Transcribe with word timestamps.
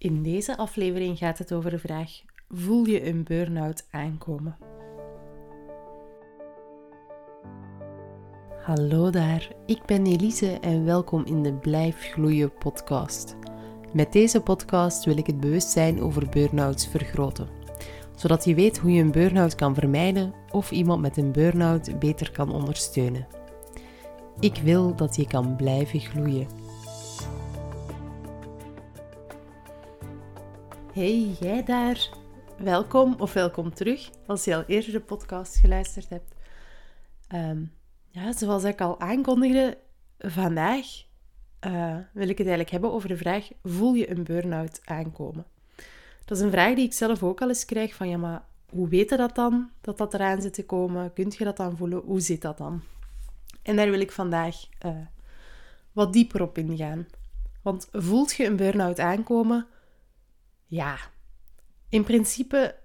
In 0.00 0.22
deze 0.22 0.56
aflevering 0.56 1.18
gaat 1.18 1.38
het 1.38 1.52
over 1.52 1.70
de 1.70 1.78
vraag: 1.78 2.10
voel 2.48 2.84
je 2.84 3.06
een 3.06 3.24
burn-out 3.24 3.86
aankomen? 3.90 4.56
Hallo 8.62 9.10
daar, 9.10 9.52
ik 9.66 9.84
ben 9.86 10.06
Elise 10.06 10.58
en 10.60 10.84
welkom 10.84 11.24
in 11.24 11.42
de 11.42 11.52
Blijf 11.52 11.96
Gloeien 12.00 12.54
podcast. 12.54 13.36
Met 13.92 14.12
deze 14.12 14.40
podcast 14.40 15.04
wil 15.04 15.18
ik 15.18 15.26
het 15.26 15.40
bewustzijn 15.40 16.00
over 16.00 16.28
burn-outs 16.28 16.86
vergroten, 16.86 17.48
zodat 18.16 18.44
je 18.44 18.54
weet 18.54 18.78
hoe 18.78 18.92
je 18.92 19.02
een 19.02 19.12
burn-out 19.12 19.54
kan 19.54 19.74
vermijden 19.74 20.34
of 20.50 20.70
iemand 20.70 21.00
met 21.00 21.16
een 21.16 21.32
burn-out 21.32 21.98
beter 21.98 22.30
kan 22.30 22.52
ondersteunen. 22.52 23.26
Ik 24.38 24.56
wil 24.56 24.96
dat 24.96 25.16
je 25.16 25.26
kan 25.26 25.56
blijven 25.56 26.00
gloeien. 26.00 26.59
Hey, 30.92 31.36
jij 31.40 31.64
daar. 31.64 32.08
Welkom 32.58 33.14
of 33.18 33.32
welkom 33.32 33.74
terug 33.74 34.10
als 34.26 34.44
je 34.44 34.56
al 34.56 34.64
eerder 34.66 34.92
de 34.92 35.00
podcast 35.00 35.56
geluisterd 35.56 36.08
hebt. 36.08 36.34
Ehm, 37.28 37.62
ja, 38.08 38.32
zoals 38.32 38.64
ik 38.64 38.80
al 38.80 39.00
aankondigde, 39.00 39.78
vandaag 40.18 40.86
uh, 41.66 41.96
wil 42.12 42.28
ik 42.28 42.38
het 42.38 42.46
eigenlijk 42.46 42.70
hebben 42.70 42.92
over 42.92 43.08
de 43.08 43.16
vraag: 43.16 43.48
voel 43.62 43.94
je 43.94 44.10
een 44.10 44.24
burn-out 44.24 44.80
aankomen? 44.84 45.46
Dat 46.24 46.38
is 46.38 46.44
een 46.44 46.50
vraag 46.50 46.74
die 46.74 46.84
ik 46.84 46.92
zelf 46.92 47.22
ook 47.22 47.40
al 47.40 47.48
eens 47.48 47.64
krijg: 47.64 47.94
van 47.94 48.08
ja, 48.08 48.16
maar 48.16 48.44
hoe 48.70 48.88
weet 48.88 49.10
je 49.10 49.16
dat 49.16 49.34
dan, 49.34 49.70
dat 49.80 49.98
dat 49.98 50.14
eraan 50.14 50.42
zit 50.42 50.54
te 50.54 50.66
komen? 50.66 51.12
Kunt 51.12 51.36
je 51.36 51.44
dat 51.44 51.56
dan 51.56 51.76
voelen? 51.76 52.02
Hoe 52.04 52.20
zit 52.20 52.42
dat 52.42 52.58
dan? 52.58 52.82
En 53.62 53.76
daar 53.76 53.90
wil 53.90 54.00
ik 54.00 54.12
vandaag 54.12 54.56
uh, 54.86 54.92
wat 55.92 56.12
dieper 56.12 56.42
op 56.42 56.58
ingaan. 56.58 57.06
Want 57.62 57.88
voelt 57.92 58.32
je 58.32 58.46
een 58.46 58.56
burn-out 58.56 58.98
aankomen? 58.98 59.66
Ja, 60.70 60.98
in 61.88 62.04
principe, 62.04 62.76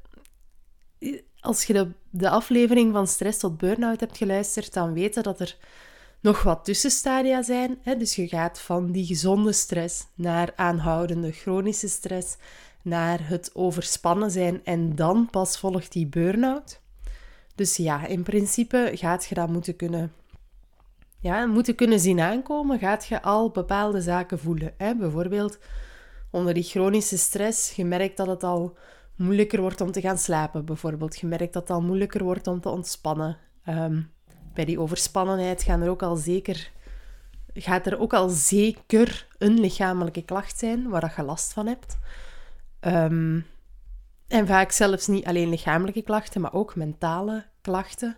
als 1.40 1.64
je 1.64 1.74
de, 1.74 1.92
de 2.10 2.30
aflevering 2.30 2.94
van 2.94 3.08
stress 3.08 3.40
tot 3.40 3.58
burn-out 3.58 4.00
hebt 4.00 4.18
geluisterd, 4.18 4.74
dan 4.74 4.94
weet 4.94 5.16
je 5.16 5.22
dat 5.22 5.40
er 5.40 5.58
nog 6.20 6.44
wat 6.44 6.66
tussenstadia 6.66 7.42
zijn. 7.42 7.78
Hè? 7.82 7.98
Dus 7.98 8.16
je 8.16 8.28
gaat 8.28 8.60
van 8.60 8.92
die 8.92 9.06
gezonde 9.06 9.52
stress 9.52 10.06
naar 10.16 10.54
aanhoudende 10.56 11.32
chronische 11.32 11.88
stress, 11.88 12.36
naar 12.82 13.28
het 13.28 13.52
overspannen 13.54 14.32
zijn 14.32 14.62
en 14.64 14.96
dan 14.96 15.28
pas 15.32 15.60
volgt 15.60 15.92
die 15.92 16.08
burn-out. 16.08 16.80
Dus 17.56 17.78
ja, 17.78 18.06
in 18.06 18.24
principe 18.24 18.92
gaat 18.94 19.26
je 19.26 19.36
dat 19.36 19.50
moeten 19.50 19.76
kunnen, 19.76 20.14
ja, 21.20 21.46
moeten 21.46 21.76
kunnen 21.76 22.00
zien 22.00 22.20
aankomen. 22.20 22.80
Gaat 22.80 23.06
je 23.06 23.22
al 23.22 23.50
bepaalde 23.50 24.02
zaken 24.02 24.40
voelen. 24.40 24.74
Hè? 24.78 24.96
Bijvoorbeeld 24.96 25.58
onder 26.36 26.54
die 26.54 26.64
chronische 26.64 27.18
stress, 27.18 27.76
je 27.76 27.86
merkt 27.86 28.18
dat 28.18 28.28
het 28.28 28.44
al 28.44 28.78
moeilijker 29.16 29.62
wordt 29.62 29.82
om 29.82 29.92
te 29.92 30.02
gaan 30.02 30.18
slapen, 30.18 30.66
bijvoorbeeld. 30.66 31.20
Je 31.20 31.28
merkt 31.28 31.54
dat 31.54 31.62
het 31.62 31.72
al 31.72 31.82
moeilijker 31.82 32.24
wordt 32.24 32.48
om 32.48 32.62
te 32.62 32.70
ontspannen. 32.70 33.38
Ehm, 33.64 34.02
bij 34.54 34.66
die 34.66 34.80
overspannenheid 34.80 35.64
gaan 35.64 35.82
er 35.82 35.90
ook 35.90 36.04
al 36.04 36.16
zeker, 36.16 36.72
gaat 37.54 37.86
er 37.86 38.00
ook 38.00 38.14
al 38.14 38.30
zeker 38.30 39.28
een 39.38 39.60
lichamelijke 39.60 40.22
klacht 40.26 40.60
zijn 40.60 40.90
waar 40.90 41.14
je 41.16 41.24
last 41.24 41.54
van 41.54 41.68
hebt. 41.68 41.98
Ehm, 42.80 43.40
en 44.28 44.48
vaak 44.48 44.72
zelfs 44.72 45.08
niet 45.08 45.26
alleen 45.26 45.50
lichamelijke 45.50 46.02
klachten, 46.02 46.42
maar 46.42 46.54
ook 46.54 46.76
mentale 46.76 47.46
klachten, 47.62 48.16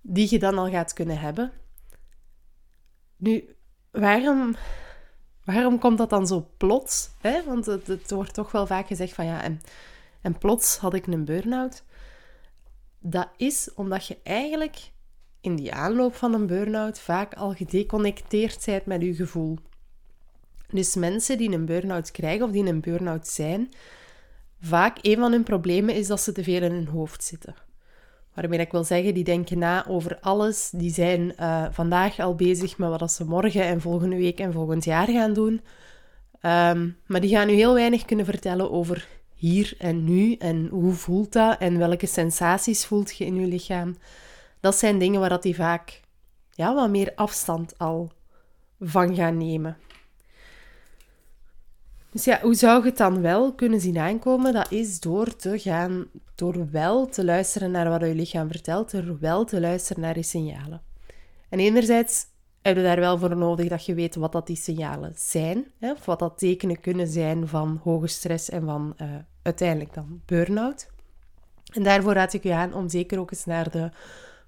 die 0.00 0.26
je 0.30 0.38
dan 0.38 0.58
al 0.58 0.70
gaat 0.70 0.92
kunnen 0.92 1.18
hebben. 1.18 1.52
Nu, 3.16 3.56
waarom 3.90 4.56
Waarom 5.46 5.78
komt 5.78 5.98
dat 5.98 6.10
dan 6.10 6.26
zo 6.26 6.48
plots? 6.56 7.10
Hè? 7.20 7.44
Want 7.44 7.66
het, 7.66 7.86
het, 7.86 8.10
wordt 8.10 8.34
toch 8.34 8.52
wel 8.52 8.66
vaak 8.66 8.86
gezegd 8.86 9.12
van 9.14 9.26
ja, 9.26 9.42
en, 9.42 9.60
en 10.20 10.38
plots 10.38 10.76
had 10.76 10.94
ik 10.94 11.06
een 11.06 11.24
burn-out. 11.24 11.82
Dat 12.98 13.28
is 13.36 13.70
omdat 13.74 14.06
je 14.06 14.18
eigenlijk 14.22 14.90
in 15.40 15.56
die 15.56 15.72
aanloop 15.72 16.14
van 16.14 16.34
een 16.34 16.46
burn-out 16.46 16.98
vaak 16.98 17.34
al 17.34 17.52
gedeconnecteerd 17.54 18.64
bent 18.64 18.86
met 18.86 19.02
je 19.02 19.14
gevoel. 19.14 19.58
Dus 20.70 20.94
mensen 20.94 21.38
die 21.38 21.50
een 21.50 21.66
burn-out 21.66 22.10
krijgen 22.10 22.46
of 22.46 22.52
die 22.52 22.66
een 22.66 22.80
burn-out 22.80 23.28
zijn, 23.28 23.72
vaak 24.60 24.98
een 25.02 25.16
van 25.16 25.32
hun 25.32 25.42
problemen 25.42 25.94
is 25.94 26.06
dat 26.06 26.20
ze 26.20 26.32
te 26.32 26.44
veel 26.44 26.62
in 26.62 26.72
hun 26.72 26.88
hoofd 26.88 27.24
zitten. 27.24 27.54
Waarmee 28.36 28.58
ik 28.58 28.72
wil 28.72 28.84
zeggen, 28.84 29.14
die 29.14 29.24
denken 29.24 29.58
na 29.58 29.86
over 29.86 30.18
alles. 30.20 30.70
Die 30.70 30.92
zijn 30.92 31.32
uh, 31.40 31.66
vandaag 31.70 32.18
al 32.18 32.34
bezig 32.34 32.78
met 32.78 33.00
wat 33.00 33.12
ze 33.12 33.24
morgen 33.24 33.62
en 33.62 33.80
volgende 33.80 34.16
week 34.16 34.38
en 34.38 34.52
volgend 34.52 34.84
jaar 34.84 35.08
gaan 35.08 35.32
doen. 35.32 35.60
Um, 36.42 36.96
maar 37.06 37.20
die 37.20 37.30
gaan 37.30 37.48
u 37.48 37.52
heel 37.52 37.74
weinig 37.74 38.04
kunnen 38.04 38.24
vertellen 38.24 38.70
over 38.70 39.08
hier 39.34 39.74
en 39.78 40.04
nu 40.04 40.34
en 40.34 40.68
hoe 40.70 40.92
voelt 40.92 41.32
dat 41.32 41.58
en 41.58 41.78
welke 41.78 42.06
sensaties 42.06 42.86
voelt 42.86 43.16
je 43.16 43.24
in 43.24 43.40
je 43.40 43.46
lichaam. 43.46 43.96
Dat 44.60 44.76
zijn 44.76 44.98
dingen 44.98 45.20
waar 45.20 45.28
dat 45.28 45.42
die 45.42 45.54
vaak 45.54 46.00
ja, 46.50 46.74
wat 46.74 46.90
meer 46.90 47.12
afstand 47.14 47.78
al 47.78 48.12
van 48.80 49.14
gaan 49.14 49.36
nemen. 49.36 49.76
Dus 52.10 52.24
ja, 52.24 52.40
hoe 52.42 52.54
zou 52.54 52.82
je 52.82 52.88
het 52.88 52.96
dan 52.96 53.20
wel 53.20 53.52
kunnen 53.52 53.80
zien 53.80 53.98
aankomen? 53.98 54.52
Dat 54.52 54.72
is 54.72 55.00
door 55.00 55.36
te 55.36 55.58
gaan, 55.58 56.06
door 56.34 56.70
wel 56.70 57.06
te 57.06 57.24
luisteren 57.24 57.70
naar 57.70 57.88
wat 57.88 58.00
je 58.00 58.14
lichaam 58.14 58.50
vertelt, 58.50 58.90
door 58.90 59.18
wel 59.20 59.44
te 59.44 59.60
luisteren 59.60 60.02
naar 60.02 60.16
je 60.16 60.22
signalen. 60.22 60.82
En 61.48 61.58
enerzijds 61.58 62.26
heb 62.62 62.76
je 62.76 62.82
daar 62.82 63.00
wel 63.00 63.18
voor 63.18 63.36
nodig 63.36 63.68
dat 63.68 63.86
je 63.86 63.94
weet 63.94 64.14
wat 64.14 64.32
dat 64.32 64.46
die 64.46 64.56
signalen 64.56 65.12
zijn, 65.16 65.64
hè, 65.78 65.92
of 65.92 66.04
wat 66.04 66.18
dat 66.18 66.38
tekenen 66.38 66.80
kunnen 66.80 67.06
zijn 67.06 67.48
van 67.48 67.80
hoge 67.82 68.06
stress 68.06 68.50
en 68.50 68.64
van 68.64 68.94
uh, 69.02 69.08
uiteindelijk 69.42 69.94
dan 69.94 70.20
burn-out. 70.26 70.88
En 71.72 71.82
daarvoor 71.82 72.12
raad 72.12 72.32
ik 72.32 72.42
je 72.42 72.54
aan 72.54 72.74
om 72.74 72.88
zeker 72.88 73.18
ook 73.18 73.30
eens 73.30 73.44
naar 73.44 73.70
de 73.70 73.90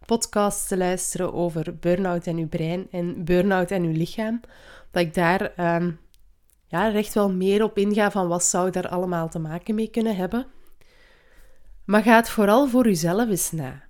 podcast 0.06 0.68
te 0.68 0.76
luisteren 0.76 1.32
over 1.32 1.76
burn-out 1.80 2.26
en 2.26 2.36
uw 2.36 2.48
brein 2.48 2.86
en 2.90 3.24
burn-out 3.24 3.70
en 3.70 3.82
uw 3.82 3.92
lichaam. 3.92 4.40
Dat 4.90 5.02
ik 5.02 5.14
daar 5.14 5.76
um, 5.76 5.98
ja, 6.68 6.86
er 6.86 6.96
echt 6.96 7.14
wel 7.14 7.32
meer 7.32 7.62
op 7.62 7.78
ingaan 7.78 8.12
van 8.12 8.28
wat 8.28 8.44
zou 8.44 8.70
daar 8.70 8.88
allemaal 8.88 9.28
te 9.28 9.38
maken 9.38 9.74
mee 9.74 9.88
kunnen 9.90 10.16
hebben. 10.16 10.46
Maar 11.84 12.02
ga 12.02 12.16
het 12.16 12.28
vooral 12.28 12.68
voor 12.68 12.84
jezelf 12.84 13.28
eens 13.28 13.50
na. 13.50 13.82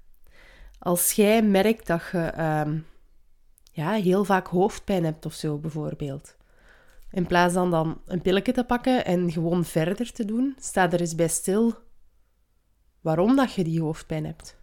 Als 0.78 1.12
jij 1.12 1.42
merkt 1.42 1.86
dat 1.86 2.02
je 2.12 2.18
ehm, 2.18 2.78
ja, 3.72 3.90
heel 3.90 4.24
vaak 4.24 4.46
hoofdpijn 4.46 5.04
hebt 5.04 5.26
of 5.26 5.32
zo 5.32 5.58
bijvoorbeeld. 5.58 6.36
In 7.10 7.26
plaats 7.26 7.54
van 7.54 7.70
dan 7.70 8.00
een 8.06 8.22
pilletje 8.22 8.52
te 8.52 8.64
pakken 8.64 9.04
en 9.04 9.32
gewoon 9.32 9.64
verder 9.64 10.12
te 10.12 10.24
doen, 10.24 10.56
sta 10.58 10.92
er 10.92 11.00
eens 11.00 11.14
bij 11.14 11.28
stil 11.28 11.74
waarom 13.00 13.36
dat 13.36 13.52
je 13.52 13.64
die 13.64 13.80
hoofdpijn 13.80 14.24
hebt. 14.24 14.56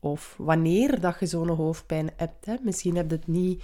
Of 0.00 0.34
wanneer 0.38 1.00
dat 1.00 1.16
je 1.20 1.26
zo'n 1.26 1.48
hoofdpijn 1.48 2.10
hebt. 2.16 2.46
Hè. 2.46 2.54
Misschien 2.62 2.96
heb 2.96 3.10
je 3.10 3.16
het 3.16 3.26
niet 3.26 3.62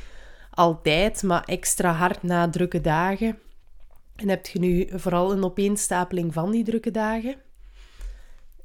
altijd, 0.50 1.23
maar 1.23 1.44
extra 1.44 1.93
hard 1.93 2.23
na 2.23 2.50
drukke 2.50 2.81
dagen. 2.81 3.38
En 4.16 4.28
heb 4.28 4.47
je 4.47 4.59
nu 4.59 4.88
vooral 4.93 5.32
een 5.32 5.44
opeenstapeling 5.44 6.32
van 6.32 6.50
die 6.50 6.65
drukke 6.65 6.91
dagen. 6.91 7.34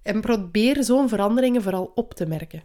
En 0.01 0.21
probeer 0.21 0.83
zo'n 0.83 1.09
veranderingen 1.09 1.61
vooral 1.61 1.91
op 1.95 2.13
te 2.13 2.25
merken. 2.25 2.63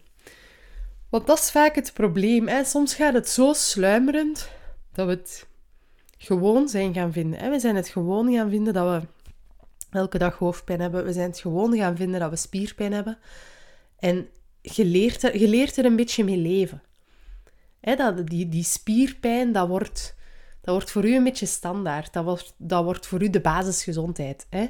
Want 1.08 1.26
dat 1.26 1.38
is 1.38 1.50
vaak 1.50 1.74
het 1.74 1.92
probleem. 1.92 2.48
Hè? 2.48 2.64
Soms 2.64 2.94
gaat 2.94 3.14
het 3.14 3.28
zo 3.28 3.52
sluimerend 3.52 4.50
dat 4.92 5.06
we 5.06 5.12
het 5.12 5.46
gewoon 6.18 6.68
zijn 6.68 6.94
gaan 6.94 7.12
vinden. 7.12 7.38
Hè? 7.38 7.50
We 7.50 7.58
zijn 7.58 7.76
het 7.76 7.88
gewoon 7.88 8.32
gaan 8.32 8.50
vinden 8.50 8.74
dat 8.74 9.02
we 9.02 9.06
elke 9.90 10.18
dag 10.18 10.38
hoofdpijn 10.38 10.80
hebben. 10.80 11.04
We 11.04 11.12
zijn 11.12 11.30
het 11.30 11.40
gewoon 11.40 11.76
gaan 11.76 11.96
vinden 11.96 12.20
dat 12.20 12.30
we 12.30 12.36
spierpijn 12.36 12.92
hebben. 12.92 13.18
En 13.98 14.28
je 14.60 14.84
leert 14.84 15.22
er, 15.22 15.38
je 15.38 15.48
leert 15.48 15.76
er 15.76 15.84
een 15.84 15.96
beetje 15.96 16.24
mee 16.24 16.36
leven. 16.36 16.82
Hè? 17.80 17.96
Dat, 17.96 18.26
die, 18.26 18.48
die 18.48 18.64
spierpijn, 18.64 19.52
dat 19.52 19.68
wordt 19.68 20.15
dat 20.66 20.74
wordt 20.74 20.90
voor 20.90 21.04
u 21.04 21.14
een 21.14 21.24
beetje 21.24 21.46
standaard. 21.46 22.12
Dat 22.12 22.24
wordt, 22.24 22.54
dat 22.58 22.84
wordt 22.84 23.06
voor 23.06 23.22
u 23.22 23.30
de 23.30 23.40
basisgezondheid. 23.40 24.46
Hè? 24.50 24.66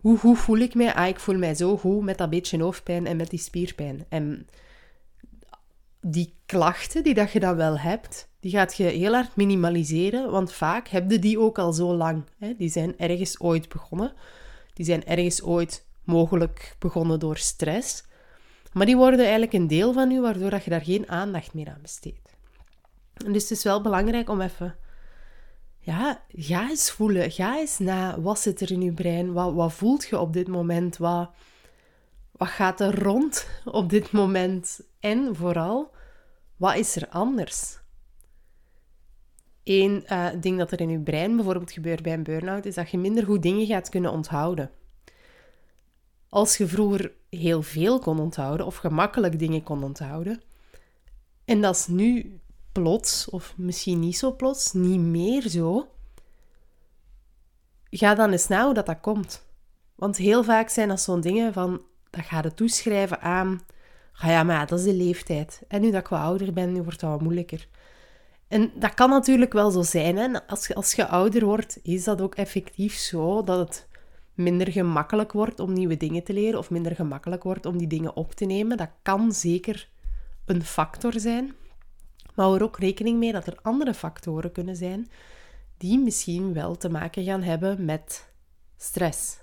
Hoe 0.00 0.18
goed 0.18 0.38
voel 0.38 0.58
ik 0.58 0.74
mij? 0.74 0.94
Ah, 0.94 1.08
ik 1.08 1.18
voel 1.18 1.38
mij 1.38 1.54
zo 1.54 1.76
goed 1.76 2.02
met 2.02 2.18
dat 2.18 2.30
beetje 2.30 2.62
hoofdpijn 2.62 3.06
en 3.06 3.16
met 3.16 3.30
die 3.30 3.38
spierpijn. 3.38 4.06
En 4.08 4.46
die 6.00 6.34
klachten 6.46 7.02
die 7.02 7.14
dat 7.14 7.32
je 7.32 7.40
dan 7.40 7.56
wel 7.56 7.78
hebt, 7.78 8.28
die 8.40 8.50
gaat 8.50 8.76
je 8.76 8.84
heel 8.84 9.12
hard 9.12 9.36
minimaliseren, 9.36 10.30
want 10.30 10.52
vaak 10.52 10.88
heb 10.88 11.10
je 11.10 11.18
die 11.18 11.38
ook 11.40 11.58
al 11.58 11.72
zo 11.72 11.94
lang. 11.94 12.24
Hè? 12.38 12.54
Die 12.56 12.70
zijn 12.70 12.98
ergens 12.98 13.40
ooit 13.40 13.68
begonnen. 13.68 14.12
Die 14.72 14.84
zijn 14.84 15.06
ergens 15.06 15.42
ooit 15.42 15.86
mogelijk 16.04 16.76
begonnen 16.78 17.18
door 17.18 17.36
stress. 17.36 18.04
Maar 18.72 18.86
die 18.86 18.96
worden 18.96 19.20
eigenlijk 19.20 19.52
een 19.52 19.66
deel 19.66 19.92
van 19.92 20.10
u, 20.10 20.20
waardoor 20.20 20.50
dat 20.50 20.64
je 20.64 20.70
daar 20.70 20.84
geen 20.84 21.08
aandacht 21.08 21.54
meer 21.54 21.68
aan 21.68 21.82
besteedt. 21.82 22.30
En 23.24 23.32
dus 23.32 23.42
het 23.42 23.50
is 23.50 23.64
wel 23.64 23.80
belangrijk 23.80 24.28
om 24.28 24.40
even 24.40 24.76
ja, 25.84 26.22
ga 26.28 26.68
eens 26.68 26.90
voelen. 26.90 27.30
Ga 27.30 27.58
eens 27.58 27.78
na. 27.78 28.20
Wat 28.20 28.38
zit 28.38 28.60
er 28.60 28.70
in 28.70 28.82
je 28.82 28.92
brein? 28.92 29.32
Wat, 29.32 29.54
wat 29.54 29.72
voelt 29.72 30.06
je 30.06 30.18
op 30.18 30.32
dit 30.32 30.48
moment? 30.48 30.96
Wat, 30.96 31.30
wat 32.32 32.48
gaat 32.48 32.80
er 32.80 33.02
rond 33.02 33.48
op 33.64 33.90
dit 33.90 34.12
moment? 34.12 34.80
En 35.00 35.36
vooral, 35.36 35.94
wat 36.56 36.76
is 36.76 36.96
er 36.96 37.08
anders? 37.08 37.78
Eén 39.64 40.04
uh, 40.08 40.28
ding 40.40 40.58
dat 40.58 40.72
er 40.72 40.80
in 40.80 40.90
je 40.90 41.00
brein 41.00 41.36
bijvoorbeeld 41.36 41.72
gebeurt 41.72 42.02
bij 42.02 42.12
een 42.12 42.22
burn-out, 42.22 42.64
is 42.64 42.74
dat 42.74 42.90
je 42.90 42.98
minder 42.98 43.24
goed 43.24 43.42
dingen 43.42 43.66
gaat 43.66 43.88
kunnen 43.88 44.10
onthouden. 44.10 44.70
Als 46.28 46.56
je 46.56 46.66
vroeger 46.66 47.12
heel 47.30 47.62
veel 47.62 47.98
kon 47.98 48.20
onthouden 48.20 48.66
of 48.66 48.76
gemakkelijk 48.76 49.38
dingen 49.38 49.62
kon 49.62 49.84
onthouden, 49.84 50.42
en 51.44 51.60
dat 51.60 51.74
is 51.74 51.86
nu 51.86 52.40
plots, 52.74 53.30
of 53.30 53.54
misschien 53.56 54.00
niet 54.00 54.16
zo 54.16 54.32
plots, 54.32 54.72
niet 54.72 55.00
meer 55.00 55.48
zo, 55.48 55.88
ga 57.90 58.14
dan 58.14 58.30
eens 58.30 58.48
na 58.48 58.64
hoe 58.64 58.74
dat, 58.74 58.86
dat 58.86 59.00
komt. 59.00 59.46
Want 59.94 60.16
heel 60.16 60.44
vaak 60.44 60.68
zijn 60.68 60.88
dat 60.88 61.00
zo'n 61.00 61.20
dingen 61.20 61.52
van, 61.52 61.82
dat 62.10 62.24
ga 62.24 62.40
je 62.42 62.54
toeschrijven 62.54 63.20
aan, 63.20 63.60
ah 64.14 64.28
ja, 64.28 64.42
maar 64.42 64.66
dat 64.66 64.78
is 64.78 64.84
de 64.84 64.94
leeftijd. 64.94 65.62
En 65.68 65.80
nu 65.80 65.90
dat 65.90 66.00
ik 66.00 66.08
wat 66.08 66.20
ouder 66.20 66.52
ben, 66.52 66.72
nu 66.72 66.82
wordt 66.82 67.00
dat 67.00 67.10
wat 67.10 67.20
moeilijker. 67.20 67.68
En 68.48 68.72
dat 68.74 68.94
kan 68.94 69.10
natuurlijk 69.10 69.52
wel 69.52 69.70
zo 69.70 69.82
zijn. 69.82 70.16
Hè? 70.16 70.46
Als, 70.46 70.66
je, 70.66 70.74
als 70.74 70.92
je 70.92 71.06
ouder 71.06 71.44
wordt, 71.44 71.78
is 71.82 72.04
dat 72.04 72.20
ook 72.20 72.34
effectief 72.34 72.94
zo 72.94 73.42
dat 73.42 73.58
het 73.58 73.88
minder 74.34 74.72
gemakkelijk 74.72 75.32
wordt 75.32 75.60
om 75.60 75.72
nieuwe 75.72 75.96
dingen 75.96 76.24
te 76.24 76.32
leren 76.32 76.58
of 76.58 76.70
minder 76.70 76.94
gemakkelijk 76.94 77.42
wordt 77.42 77.66
om 77.66 77.78
die 77.78 77.86
dingen 77.86 78.16
op 78.16 78.32
te 78.32 78.44
nemen. 78.44 78.76
Dat 78.76 78.90
kan 79.02 79.32
zeker 79.32 79.88
een 80.44 80.64
factor 80.64 81.20
zijn. 81.20 81.54
Maar 82.34 82.44
hou 82.44 82.56
er 82.56 82.64
ook 82.64 82.78
rekening 82.78 83.18
mee 83.18 83.32
dat 83.32 83.46
er 83.46 83.58
andere 83.62 83.94
factoren 83.94 84.52
kunnen 84.52 84.76
zijn 84.76 85.08
die 85.78 85.98
misschien 85.98 86.52
wel 86.52 86.76
te 86.76 86.88
maken 86.88 87.24
gaan 87.24 87.42
hebben 87.42 87.84
met 87.84 88.28
stress. 88.76 89.36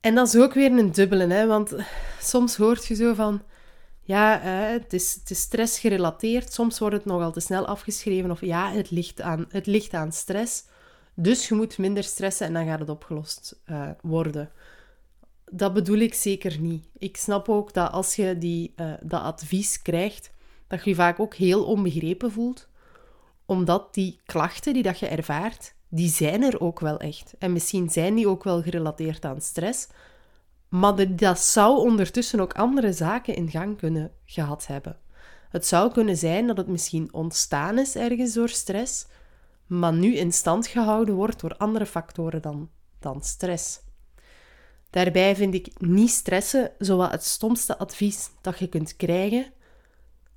En 0.00 0.14
dat 0.14 0.26
is 0.26 0.36
ook 0.36 0.54
weer 0.54 0.72
een 0.72 0.92
dubbele, 0.92 1.26
hè? 1.26 1.46
want 1.46 1.74
soms 2.20 2.56
hoort 2.56 2.86
je 2.86 2.94
zo 2.94 3.14
van, 3.14 3.42
ja, 4.00 4.40
het, 4.40 4.92
is, 4.92 5.14
het 5.14 5.30
is 5.30 5.40
stressgerelateerd, 5.40 6.52
soms 6.52 6.78
wordt 6.78 6.94
het 6.94 7.04
nogal 7.04 7.32
te 7.32 7.40
snel 7.40 7.66
afgeschreven, 7.66 8.30
of 8.30 8.40
ja, 8.40 8.72
het 8.72 8.90
ligt 8.90 9.20
aan, 9.20 9.46
het 9.48 9.66
ligt 9.66 9.94
aan 9.94 10.12
stress, 10.12 10.64
dus 11.14 11.48
je 11.48 11.54
moet 11.54 11.78
minder 11.78 12.04
stressen 12.04 12.46
en 12.46 12.52
dan 12.52 12.66
gaat 12.66 12.80
het 12.80 12.88
opgelost 12.88 13.60
uh, 13.66 13.90
worden. 14.02 14.50
Dat 15.50 15.72
bedoel 15.72 15.98
ik 15.98 16.14
zeker 16.14 16.60
niet. 16.60 16.86
Ik 16.98 17.16
snap 17.16 17.48
ook 17.48 17.72
dat 17.72 17.92
als 17.92 18.16
je 18.16 18.38
die, 18.38 18.72
uh, 18.76 18.92
dat 19.02 19.22
advies 19.22 19.82
krijgt, 19.82 20.32
dat 20.66 20.84
je 20.84 20.90
je 20.90 20.96
vaak 20.96 21.20
ook 21.20 21.34
heel 21.34 21.64
onbegrepen 21.64 22.32
voelt, 22.32 22.68
omdat 23.46 23.94
die 23.94 24.20
klachten 24.24 24.72
die 24.72 24.82
dat 24.82 24.98
je 24.98 25.06
ervaart, 25.06 25.74
die 25.88 26.08
zijn 26.08 26.42
er 26.42 26.60
ook 26.60 26.80
wel 26.80 26.98
echt. 26.98 27.34
En 27.38 27.52
misschien 27.52 27.90
zijn 27.90 28.14
die 28.14 28.28
ook 28.28 28.44
wel 28.44 28.62
gerelateerd 28.62 29.24
aan 29.24 29.40
stress, 29.40 29.88
maar 30.68 31.16
dat 31.16 31.38
zou 31.38 31.78
ondertussen 31.78 32.40
ook 32.40 32.54
andere 32.54 32.92
zaken 32.92 33.36
in 33.36 33.50
gang 33.50 33.78
kunnen 33.78 34.12
gehad 34.24 34.66
hebben. 34.66 34.98
Het 35.48 35.66
zou 35.66 35.92
kunnen 35.92 36.16
zijn 36.16 36.46
dat 36.46 36.56
het 36.56 36.68
misschien 36.68 37.12
ontstaan 37.12 37.78
is 37.78 37.96
ergens 37.96 38.32
door 38.32 38.48
stress, 38.48 39.06
maar 39.66 39.92
nu 39.92 40.16
in 40.16 40.32
stand 40.32 40.66
gehouden 40.66 41.14
wordt 41.14 41.40
door 41.40 41.56
andere 41.56 41.86
factoren 41.86 42.42
dan, 42.42 42.70
dan 42.98 43.22
stress. 43.22 43.80
Daarbij 44.94 45.36
vind 45.36 45.54
ik 45.54 45.80
niet 45.80 46.10
stressen 46.10 46.70
zowat 46.78 47.10
het 47.10 47.24
stomste 47.24 47.78
advies 47.78 48.30
dat 48.40 48.58
je 48.58 48.68
kunt 48.68 48.96
krijgen. 48.96 49.46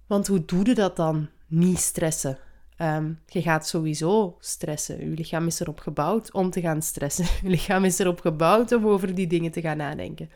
Want 0.08 0.28
hoe 0.28 0.46
doe 0.46 0.66
je 0.66 0.74
dat 0.74 0.96
dan? 0.96 1.30
Niet 1.48 1.78
stressen. 1.78 2.38
Ehm, 2.78 3.14
je 3.26 3.42
gaat 3.42 3.68
sowieso 3.68 4.38
stressen. 4.40 5.10
Je 5.10 5.16
lichaam 5.16 5.48
is 5.48 5.60
erop 5.60 5.80
gebouwd 5.80 6.32
om 6.32 6.50
te 6.50 6.62
gaan 6.62 6.82
stressen. 6.82 7.26
Je 7.44 7.50
lichaam 7.50 7.84
is 7.84 8.00
erop 8.00 8.20
gebouwd 8.20 8.72
om 8.72 8.88
over 8.88 9.16
die 9.16 9.28
dingen 9.28 9.52
te 9.52 9.62
gaan 9.62 9.78
nadenken. 9.78 10.30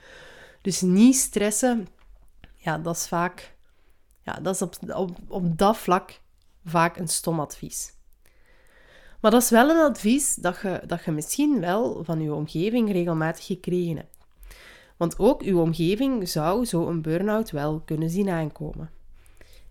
Dus 0.62 0.82
niet 0.82 1.16
stressen, 1.16 1.88
ja, 2.56 2.78
dat 2.78 2.96
is 2.96 3.08
vaak, 3.08 3.56
ja, 4.24 4.34
dat 4.34 4.56
is 4.56 4.62
op, 4.62 4.76
op, 4.96 5.18
op 5.28 5.58
dat 5.58 5.78
vlak 5.78 6.20
vaak 6.66 6.98
een 6.98 7.08
stom 7.08 7.40
advies. 7.40 7.94
Maar 9.22 9.32
dat 9.32 9.42
is 9.42 9.50
wel 9.50 9.70
een 9.70 9.90
advies 9.90 10.36
dat 10.36 10.60
je, 10.62 10.82
dat 10.88 11.04
je 11.06 11.12
misschien 11.12 11.60
wel 11.60 12.04
van 12.04 12.22
je 12.22 12.34
omgeving 12.34 12.92
regelmatig 12.92 13.46
gekregen 13.46 13.96
hebt. 13.96 14.11
Want 15.02 15.20
ook 15.20 15.42
uw 15.42 15.62
omgeving 15.62 16.30
zou 16.30 16.66
zo 16.66 16.88
een 16.88 17.02
burn-out 17.02 17.52
wel 17.52 17.82
kunnen 17.86 18.10
zien 18.10 18.30
aankomen. 18.30 18.90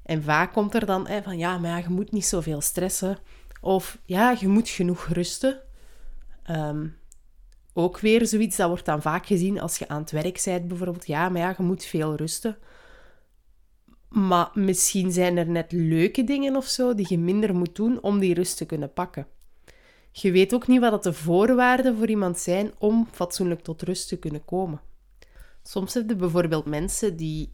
En 0.03 0.23
vaak 0.23 0.53
komt 0.53 0.75
er 0.75 0.87
dan 0.87 1.09
van 1.23 1.39
ja, 1.39 1.59
maar 1.59 1.83
je 1.83 1.89
moet 1.89 2.13
niet 2.13 2.25
zoveel 2.25 2.61
stressen. 2.61 3.19
Of 3.61 3.99
ja, 4.05 4.37
je 4.41 4.49
moet 4.49 4.69
genoeg 4.69 5.07
rusten. 5.07 5.61
Ehm, 6.43 6.87
ook 7.73 7.99
weer 7.99 8.27
zoiets, 8.27 8.57
dat 8.57 8.69
wordt 8.69 8.85
dan 8.85 9.03
vaak 9.03 9.27
gezien 9.27 9.61
als 9.61 9.79
je 9.79 9.89
aan 9.89 10.01
het 10.01 10.11
werk 10.11 10.43
bent 10.45 10.69
bijvoorbeeld. 10.69 11.07
Ja, 11.07 11.29
maar 11.29 11.41
ja, 11.41 11.55
je 11.57 11.63
moet 11.63 11.85
veel 11.85 12.15
rusten. 12.15 12.57
Maar 14.09 14.51
misschien 14.55 15.13
zijn 15.13 15.37
er 15.37 15.49
net 15.49 15.73
leuke 15.73 16.25
dingen 16.25 16.57
of 16.57 16.67
zo 16.67 16.95
die 16.95 17.07
je 17.09 17.19
minder 17.19 17.55
moet 17.55 17.77
doen 17.77 18.01
om 18.03 18.19
die 18.19 18.35
rust 18.35 18.57
te 18.57 18.67
kunnen 18.67 18.93
pakken. 18.93 19.27
Je 20.13 20.31
weet 20.31 20.55
ook 20.55 20.67
niet 20.67 20.81
wat 20.81 21.03
de 21.03 21.13
voorwaarden 21.13 21.97
voor 21.97 22.09
iemand 22.09 22.39
zijn 22.39 22.73
om 22.79 23.09
fatsoenlijk 23.11 23.61
tot 23.61 23.83
rust 23.83 24.09
te 24.09 24.19
kunnen 24.19 24.45
komen. 24.45 24.81
Soms 25.63 25.95
heb 25.95 26.09
je 26.09 26.17
bijvoorbeeld 26.17 26.65
mensen 26.65 27.17
die 27.17 27.53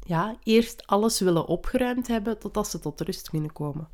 ja, 0.00 0.36
eerst 0.42 0.86
alles 0.86 1.20
willen 1.20 1.46
opgeruimd 1.46 2.08
hebben 2.08 2.38
totdat 2.38 2.68
ze 2.68 2.78
tot 2.78 3.00
rust 3.00 3.30
kunnen 3.30 3.52
komen. 3.52 3.88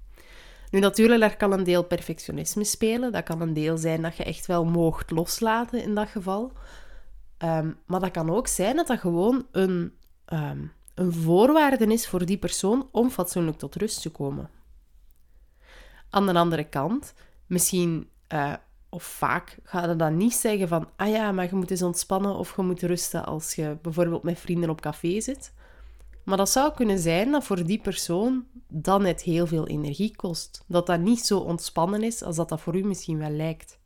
Nu 0.70 0.78
natuurlijk, 0.78 1.20
daar 1.20 1.36
kan 1.36 1.52
een 1.52 1.64
deel 1.64 1.84
perfectionisme 1.84 2.64
spelen. 2.64 3.12
Dat 3.12 3.24
kan 3.24 3.40
een 3.40 3.52
deel 3.52 3.76
zijn 3.76 4.02
dat 4.02 4.16
je 4.16 4.24
echt 4.24 4.46
wel 4.46 4.64
moogt 4.64 5.10
loslaten 5.10 5.82
in 5.82 5.94
dat 5.94 6.08
geval. 6.08 6.52
Ehm, 7.38 7.72
maar 7.86 8.00
dat 8.00 8.10
kan 8.10 8.30
ook 8.30 8.46
zijn 8.48 8.76
dat 8.76 8.86
dat 8.86 8.98
gewoon 8.98 9.46
een, 9.50 9.92
um, 10.26 10.72
een 10.94 11.12
voorwaarde 11.12 11.86
is 11.86 12.08
voor 12.08 12.26
die 12.26 12.38
persoon 12.38 12.88
om 12.92 13.10
fatsoenlijk 13.10 13.58
tot 13.58 13.74
rust 13.74 14.02
te 14.02 14.10
komen. 14.10 14.50
Aan 16.10 16.26
de 16.26 16.34
andere 16.34 16.68
kant, 16.68 17.14
misschien 17.46 18.10
uh, 18.32 18.54
of 18.96 19.04
vaak 19.04 19.58
ga 19.62 19.88
je 19.88 19.96
dan 19.96 20.16
niet 20.16 20.34
zeggen 20.34 20.68
van, 20.68 20.88
ah 20.96 21.08
ja, 21.08 21.32
maar 21.32 21.44
je 21.44 21.54
moet 21.54 21.70
eens 21.70 21.82
ontspannen 21.82 22.34
of 22.34 22.56
je 22.56 22.62
moet 22.62 22.82
rusten 22.82 23.24
als 23.24 23.54
je 23.54 23.76
bijvoorbeeld 23.82 24.22
met 24.22 24.38
vrienden 24.38 24.70
op 24.70 24.80
café 24.80 25.20
zit. 25.20 25.52
Maar 26.24 26.36
dat 26.36 26.50
zou 26.50 26.74
kunnen 26.74 26.98
zijn 26.98 27.30
dat 27.30 27.44
voor 27.44 27.64
die 27.64 27.80
persoon 27.80 28.44
dan 28.68 29.02
net 29.02 29.22
heel 29.22 29.46
veel 29.46 29.66
energie 29.66 30.16
kost. 30.16 30.64
Dat 30.66 30.86
dat 30.86 31.00
niet 31.00 31.26
zo 31.26 31.38
ontspannen 31.38 32.02
is 32.02 32.22
als 32.22 32.36
dat 32.36 32.48
dat 32.48 32.60
voor 32.60 32.76
u 32.76 32.82
misschien 32.82 33.18
wel 33.18 33.30
lijkt. 33.30 33.78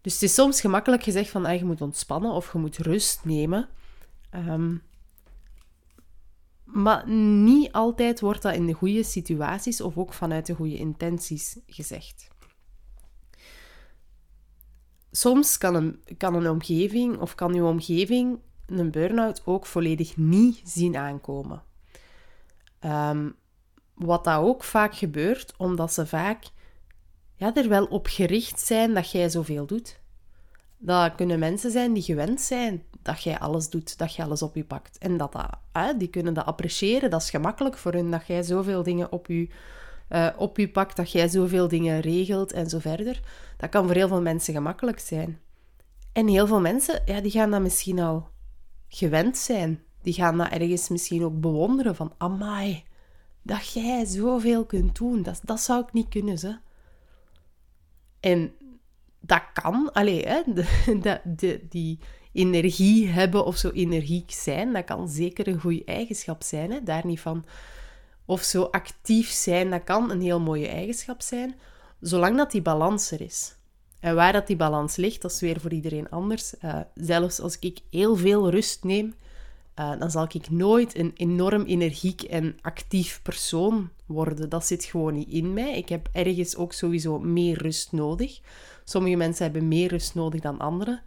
Dus 0.00 0.12
het 0.12 0.22
is 0.22 0.34
soms 0.34 0.60
gemakkelijk 0.60 1.02
gezegd 1.02 1.30
van 1.30 1.44
ah, 1.44 1.58
je 1.58 1.64
moet 1.64 1.80
ontspannen 1.80 2.32
of 2.32 2.52
je 2.52 2.58
moet 2.58 2.78
rust 2.78 3.24
nemen. 3.24 3.68
Ehm, 4.30 4.76
maar 6.64 7.08
niet 7.08 7.72
altijd 7.72 8.20
wordt 8.20 8.42
dat 8.42 8.54
in 8.54 8.66
de 8.66 8.72
goede 8.72 9.02
situaties 9.02 9.80
of 9.80 9.96
ook 9.96 10.12
vanuit 10.12 10.46
de 10.46 10.54
goede 10.54 10.76
intenties 10.76 11.58
gezegd. 11.66 12.29
Soms 15.10 15.58
kan 15.58 15.74
een, 15.74 16.02
kan 16.16 16.34
een 16.34 16.50
omgeving 16.50 17.18
of 17.18 17.34
kan 17.34 17.54
uw 17.54 17.66
omgeving 17.66 18.38
een 18.66 18.90
burn-out 18.90 19.42
ook 19.44 19.66
volledig 19.66 20.16
niet 20.16 20.60
zien 20.64 20.96
aankomen. 20.96 21.62
Um, 22.84 23.34
wat 23.94 24.24
dat 24.24 24.40
ook 24.40 24.64
vaak 24.64 24.94
gebeurt, 24.94 25.54
omdat 25.56 25.92
ze 25.92 26.06
vaak 26.06 26.44
ja, 27.34 27.54
er 27.54 27.68
wel 27.68 27.84
op 27.84 28.06
gericht 28.06 28.60
zijn 28.60 28.94
dat 28.94 29.10
jij 29.10 29.28
zoveel 29.28 29.66
doet. 29.66 29.98
Dat 30.78 31.14
kunnen 31.14 31.38
mensen 31.38 31.70
zijn 31.70 31.92
die 31.92 32.02
gewend 32.02 32.40
zijn 32.40 32.82
dat 33.02 33.22
jij 33.22 33.38
alles 33.38 33.70
doet, 33.70 33.98
dat 33.98 34.14
je 34.14 34.22
alles 34.22 34.42
op 34.42 34.54
je 34.54 34.64
pakt. 34.64 34.98
En 34.98 35.16
dat, 35.16 35.32
dat 35.32 35.98
die 35.98 36.08
kunnen 36.08 36.34
dat 36.34 36.44
appreciëren. 36.44 37.10
Dat 37.10 37.22
is 37.22 37.30
gemakkelijk 37.30 37.76
voor 37.76 37.92
hun, 37.92 38.10
dat 38.10 38.26
jij 38.26 38.42
zoveel 38.42 38.82
dingen 38.82 39.12
op 39.12 39.26
je, 39.26 39.48
uh, 40.10 40.28
op 40.36 40.56
je 40.56 40.70
pakt, 40.70 40.96
dat 40.96 41.12
jij 41.12 41.28
zoveel 41.28 41.68
dingen 41.68 42.00
regelt 42.00 42.52
en 42.52 42.68
zo 42.68 42.78
verder. 42.78 43.20
Dat 43.56 43.70
kan 43.70 43.86
voor 43.86 43.94
heel 43.94 44.08
veel 44.08 44.22
mensen 44.22 44.54
gemakkelijk 44.54 44.98
zijn. 44.98 45.38
En 46.12 46.28
heel 46.28 46.46
veel 46.46 46.60
mensen, 46.60 47.02
ja, 47.04 47.20
die 47.20 47.30
gaan 47.30 47.50
dat 47.50 47.60
misschien 47.60 47.98
al 47.98 48.28
gewend 48.88 49.38
zijn. 49.38 49.82
Die 50.02 50.12
gaan 50.12 50.36
dat 50.36 50.48
ergens 50.48 50.88
misschien 50.88 51.24
ook 51.24 51.40
bewonderen 51.40 51.96
van, 51.96 52.14
amai, 52.18 52.84
dat 53.42 53.72
jij 53.72 54.04
zoveel 54.04 54.64
kunt 54.64 54.98
doen. 54.98 55.22
Dat, 55.22 55.40
dat 55.44 55.60
zou 55.60 55.82
ik 55.82 55.92
niet 55.92 56.08
kunnen, 56.08 56.38
ze. 56.38 56.58
En 58.20 58.52
dat 59.20 59.42
kan, 59.52 59.92
allee, 59.92 60.26
hè, 60.26 60.42
die 61.68 61.98
energie 62.32 63.08
hebben 63.08 63.44
of 63.44 63.56
zo 63.56 63.70
energiek 63.70 64.30
zijn, 64.30 64.72
dat 64.72 64.84
kan 64.84 65.08
zeker 65.08 65.48
een 65.48 65.60
goede 65.60 65.84
eigenschap 65.84 66.42
zijn, 66.42 66.70
hè, 66.70 66.82
daar 66.82 67.06
niet 67.06 67.20
van. 67.20 67.44
Of 68.30 68.42
zo 68.42 68.62
actief 68.62 69.30
zijn, 69.30 69.70
dat 69.70 69.84
kan 69.84 70.10
een 70.10 70.20
heel 70.20 70.40
mooie 70.40 70.68
eigenschap 70.68 71.22
zijn, 71.22 71.54
zolang 72.00 72.36
dat 72.36 72.50
die 72.50 72.62
balans 72.62 73.10
er 73.10 73.20
is. 73.20 73.54
En 74.00 74.14
waar 74.14 74.32
dat 74.32 74.46
die 74.46 74.56
balans 74.56 74.96
ligt, 74.96 75.22
dat 75.22 75.30
is 75.30 75.40
weer 75.40 75.60
voor 75.60 75.72
iedereen 75.72 76.10
anders. 76.10 76.54
Uh, 76.64 76.80
zelfs 76.94 77.40
als 77.40 77.58
ik 77.58 77.80
heel 77.90 78.16
veel 78.16 78.50
rust 78.50 78.84
neem, 78.84 79.14
uh, 79.76 79.98
dan 79.98 80.10
zal 80.10 80.24
ik 80.32 80.50
nooit 80.50 80.98
een 80.98 81.12
enorm 81.14 81.62
energiek 81.64 82.22
en 82.22 82.58
actief 82.60 83.20
persoon 83.22 83.90
worden. 84.06 84.48
Dat 84.48 84.66
zit 84.66 84.84
gewoon 84.84 85.14
niet 85.14 85.28
in 85.28 85.52
mij. 85.52 85.76
Ik 85.76 85.88
heb 85.88 86.08
ergens 86.12 86.56
ook 86.56 86.72
sowieso 86.72 87.18
meer 87.18 87.62
rust 87.62 87.92
nodig. 87.92 88.40
Sommige 88.84 89.16
mensen 89.16 89.44
hebben 89.44 89.68
meer 89.68 89.88
rust 89.88 90.14
nodig 90.14 90.40
dan 90.40 90.58
anderen. 90.58 91.02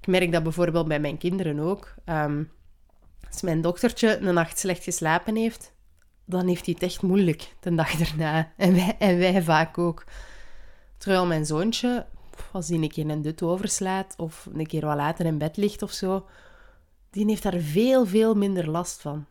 Ik 0.00 0.06
merk 0.06 0.32
dat 0.32 0.42
bijvoorbeeld 0.42 0.88
bij 0.88 1.00
mijn 1.00 1.18
kinderen 1.18 1.58
ook. 1.58 1.94
Um, 2.06 2.50
als 3.30 3.42
mijn 3.42 3.60
dochtertje 3.60 4.18
een 4.18 4.34
nacht 4.34 4.58
slecht 4.58 4.84
geslapen 4.84 5.36
heeft, 5.36 5.72
dan 6.30 6.46
heeft 6.46 6.64
hij 6.64 6.74
het 6.74 6.82
echt 6.82 7.02
moeilijk 7.02 7.54
de 7.60 7.74
dag 7.74 8.00
erna. 8.00 8.52
En 8.56 8.74
wij, 8.74 8.96
en 8.98 9.18
wij 9.18 9.42
vaak 9.42 9.78
ook. 9.78 10.04
Terwijl 10.98 11.26
mijn 11.26 11.46
zoontje, 11.46 12.06
als 12.52 12.68
hij 12.68 12.78
een 12.78 12.88
keer 12.88 13.08
een 13.08 13.22
dut 13.22 13.42
overslaat 13.42 14.14
of 14.16 14.48
een 14.54 14.66
keer 14.66 14.86
wat 14.86 14.96
later 14.96 15.26
in 15.26 15.38
bed 15.38 15.56
ligt 15.56 15.82
of 15.82 15.92
zo, 15.92 16.26
die 17.10 17.26
heeft 17.26 17.42
daar 17.42 17.58
veel, 17.58 18.06
veel 18.06 18.34
minder 18.34 18.70
last 18.70 19.00
van. 19.00 19.26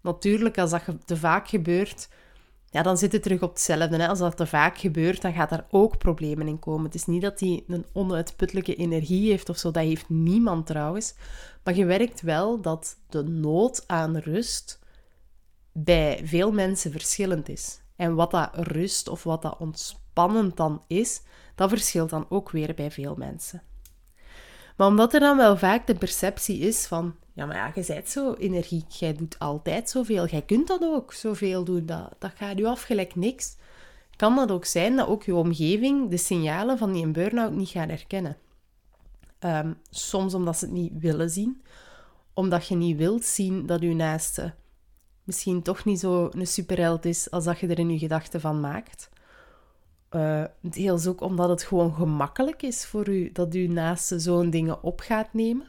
Natuurlijk, 0.00 0.58
als 0.58 0.70
dat 0.70 0.82
te 1.04 1.16
vaak 1.16 1.48
gebeurt, 1.48 2.08
ja, 2.70 2.82
dan 2.82 2.98
zit 2.98 3.12
het 3.12 3.22
terug 3.22 3.42
op 3.42 3.50
hetzelfde. 3.50 3.96
Hè? 3.96 4.08
Als 4.08 4.18
dat 4.18 4.36
te 4.36 4.46
vaak 4.46 4.78
gebeurt, 4.78 5.22
dan 5.22 5.32
gaat 5.32 5.50
daar 5.50 5.66
ook 5.70 5.98
problemen 5.98 6.48
in 6.48 6.58
komen. 6.58 6.84
Het 6.84 6.94
is 6.94 7.06
niet 7.06 7.22
dat 7.22 7.40
hij 7.40 7.64
een 7.66 7.86
onuitputtelijke 7.92 8.74
energie 8.74 9.30
heeft 9.30 9.48
of 9.48 9.56
zo. 9.56 9.70
Dat 9.70 9.82
heeft 9.82 10.08
niemand 10.08 10.66
trouwens. 10.66 11.14
Maar 11.64 11.74
je 11.74 11.84
werkt 11.84 12.20
wel 12.20 12.60
dat 12.60 12.96
de 13.08 13.22
nood 13.22 13.84
aan 13.86 14.16
rust 14.16 14.78
bij 15.84 16.20
veel 16.24 16.52
mensen 16.52 16.90
verschillend 16.90 17.48
is. 17.48 17.80
En 17.96 18.14
wat 18.14 18.30
dat 18.30 18.50
rust 18.52 19.08
of 19.08 19.22
wat 19.22 19.42
dat 19.42 19.56
ontspannend 19.58 20.56
dan 20.56 20.82
is, 20.86 21.22
dat 21.54 21.68
verschilt 21.68 22.10
dan 22.10 22.26
ook 22.28 22.50
weer 22.50 22.74
bij 22.74 22.90
veel 22.90 23.14
mensen. 23.14 23.62
Maar 24.76 24.86
omdat 24.86 25.14
er 25.14 25.20
dan 25.20 25.36
wel 25.36 25.56
vaak 25.56 25.86
de 25.86 25.94
perceptie 25.94 26.58
is 26.58 26.86
van, 26.86 27.14
ja, 27.32 27.46
maar 27.46 27.56
ja, 27.56 27.72
je 27.74 27.84
bent 27.86 28.08
zo 28.08 28.34
energiek, 28.34 28.90
jij 28.90 29.14
doet 29.14 29.38
altijd 29.38 29.90
zoveel, 29.90 30.26
jij 30.26 30.42
kunt 30.42 30.66
dat 30.66 30.82
ook 30.82 31.12
zoveel 31.12 31.64
doen, 31.64 31.86
dat, 31.86 32.14
dat 32.18 32.32
gaat 32.36 32.58
u 32.58 32.64
afgelijk 32.64 33.14
niks. 33.14 33.56
Kan 34.16 34.36
dat 34.36 34.50
ook 34.50 34.64
zijn 34.64 34.96
dat 34.96 35.08
ook 35.08 35.22
je 35.22 35.34
omgeving 35.34 36.10
de 36.10 36.16
signalen 36.16 36.78
van 36.78 36.92
die 36.92 37.06
burn-out 37.06 37.52
niet 37.52 37.68
gaat 37.68 37.88
herkennen? 37.88 38.36
Um, 39.40 39.78
soms 39.90 40.34
omdat 40.34 40.58
ze 40.58 40.64
het 40.64 40.74
niet 40.74 40.92
willen 40.98 41.30
zien, 41.30 41.62
omdat 42.34 42.66
je 42.68 42.76
niet 42.76 42.96
wilt 42.96 43.24
zien 43.24 43.66
dat 43.66 43.80
je 43.80 43.94
naaste 43.94 44.54
misschien 45.28 45.62
toch 45.62 45.84
niet 45.84 46.00
zo 46.00 46.28
een 46.32 46.46
superheld 46.46 47.04
is 47.04 47.30
als 47.30 47.44
dat 47.44 47.58
je 47.58 47.66
er 47.66 47.78
in 47.78 47.90
je 47.90 47.98
gedachten 47.98 48.40
van 48.40 48.60
maakt. 48.60 49.10
Uh, 50.10 50.44
deels 50.60 51.06
ook 51.06 51.20
omdat 51.20 51.48
het 51.48 51.62
gewoon 51.62 51.94
gemakkelijk 51.94 52.62
is 52.62 52.86
voor 52.86 53.08
u 53.08 53.32
dat 53.32 53.54
u 53.54 53.66
naast 53.66 54.12
zo'n 54.16 54.50
dingen 54.50 54.82
op 54.82 55.00
gaat 55.00 55.32
nemen. 55.32 55.68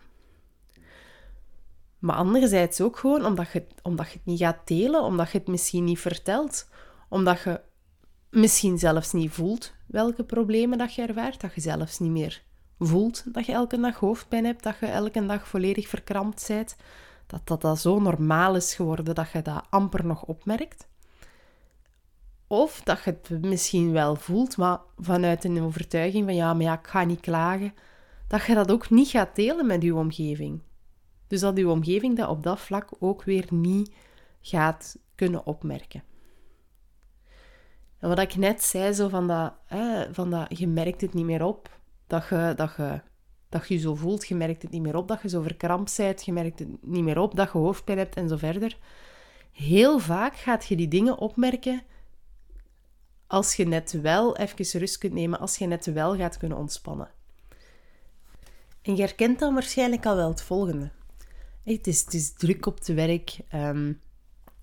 Maar 2.00 2.16
anderzijds 2.16 2.82
ook 2.82 2.98
gewoon 2.98 3.26
omdat 3.26 3.52
je, 3.52 3.64
omdat 3.82 4.08
je 4.08 4.14
het 4.14 4.26
niet 4.26 4.40
gaat 4.40 4.68
delen, 4.68 5.04
omdat 5.04 5.32
je 5.32 5.38
het 5.38 5.48
misschien 5.48 5.84
niet 5.84 6.00
vertelt, 6.00 6.68
omdat 7.10 7.42
je 7.42 7.62
misschien 8.30 8.78
zelfs 8.78 9.12
niet 9.12 9.32
voelt 9.32 9.74
welke 9.86 10.24
problemen 10.24 10.78
dat 10.78 10.94
je 10.94 11.02
ervaart, 11.02 11.42
dat 11.42 11.54
je 11.54 11.62
zelfs 11.62 12.00
niet 12.00 12.12
meer 12.12 12.42
voelt 12.80 13.24
dat 13.34 13.46
je 13.46 13.52
elke 13.52 13.80
dag 13.80 13.96
hoofdpijn 13.96 14.46
hebt, 14.46 14.64
dat 14.64 14.80
je 14.80 14.86
elke 14.86 15.26
dag 15.26 15.48
volledig 15.48 15.88
verkrampt 15.88 16.46
bent, 16.48 16.76
dat 17.30 17.48
dat, 17.48 17.62
dat 17.62 17.80
zo 17.80 18.00
normaal 18.00 18.56
is 18.56 18.76
geworden 18.76 19.16
dat 19.16 19.32
je 19.32 19.42
dat 19.42 19.66
amper 19.70 20.06
nog 20.06 20.24
opmerkt. 20.24 20.88
Of 22.48 22.82
dat 22.84 23.04
je 23.04 23.18
het 23.22 23.42
misschien 23.42 23.92
wel 23.92 24.16
voelt, 24.16 24.58
maar 24.58 24.80
vanuit 24.98 25.44
een 25.44 25.62
overtuiging 25.62 26.26
van 26.26 26.36
ja, 26.36 26.54
maar 26.54 26.64
ja, 26.64 26.80
ik 26.80 26.88
ga 26.88 27.04
niet 27.04 27.20
klagen, 27.20 27.74
dat 28.28 28.46
je 28.46 28.54
dat 28.54 28.72
ook 28.72 28.90
niet 28.90 29.08
gaat 29.08 29.36
delen 29.36 29.66
met 29.66 29.84
je 29.84 29.96
omgeving. 29.96 30.62
Dus 31.28 31.40
dat 31.40 31.58
je 31.58 31.70
omgeving 31.70 32.18
dat 32.18 32.30
op 32.30 32.44
dat 32.44 32.60
vlak 32.60 32.90
ook 33.00 33.24
weer 33.24 33.46
niet 33.50 33.94
gaat 34.42 34.98
kunnen 35.16 35.46
opmerken. 35.46 36.04
En 38.00 38.10
wat 38.10 38.20
ik 38.20 38.36
net 38.36 38.64
zei, 38.64 38.94
zo 38.94 39.08
van 39.08 39.28
dat, 39.28 39.54
hè, 39.66 40.14
van 40.14 40.30
dat 40.30 40.60
je 40.60 40.68
merkt 40.68 41.02
het 41.02 41.14
niet 41.14 41.26
meer 41.26 41.44
op, 41.44 41.80
dat 42.08 42.28
je, 42.30 42.54
dat, 42.56 42.74
je, 42.78 43.02
dat 43.50 43.68
je 43.68 43.78
zo 43.78 43.96
voelt, 43.96 44.28
je 44.28 44.36
merkt 44.36 44.62
het 44.62 44.72
niet 44.72 44.82
meer 44.82 44.96
op, 44.96 45.08
dat 45.08 45.22
je 45.22 45.30
zo 45.30 45.42
verkrampt 45.42 45.98
bent, 45.98 46.26
je 46.26 46.34
merkt 46.34 46.60
het 46.60 46.68
niet 46.82 47.04
meer 47.04 47.20
op, 47.20 47.36
dat 47.36 47.52
je 47.52 47.58
hoofdpijn 47.58 47.98
hebt 47.98 48.16
en 48.16 48.30
zo 48.30 48.38
verder. 48.38 48.78
Heel 49.52 50.00
vaak 50.00 50.36
gaat 50.36 50.66
je 50.66 50.76
die 50.76 50.88
dingen 50.88 51.18
opmerken 51.18 51.84
als 53.28 53.56
je 53.56 53.68
net 53.68 53.92
wel 54.02 54.38
even 54.38 54.80
rust 54.80 54.98
kunt 54.98 55.14
nemen, 55.14 55.40
als 55.40 55.58
je 55.58 55.66
net 55.66 55.86
wel 55.86 56.16
gaat 56.16 56.38
kunnen 56.38 56.58
ontspannen. 56.58 57.10
En 58.82 58.96
je 58.96 59.02
herkent 59.02 59.40
dan 59.40 59.54
waarschijnlijk 59.54 60.06
al 60.06 60.16
wel 60.16 60.30
het 60.30 60.42
volgende. 60.42 60.92
Het 61.64 61.88
is, 61.88 62.00
het 62.00 62.14
is 62.14 62.34
druk 62.34 62.66
op 62.66 62.78
het 62.78 62.88
werk. 62.88 63.38
Ehm, 63.50 63.94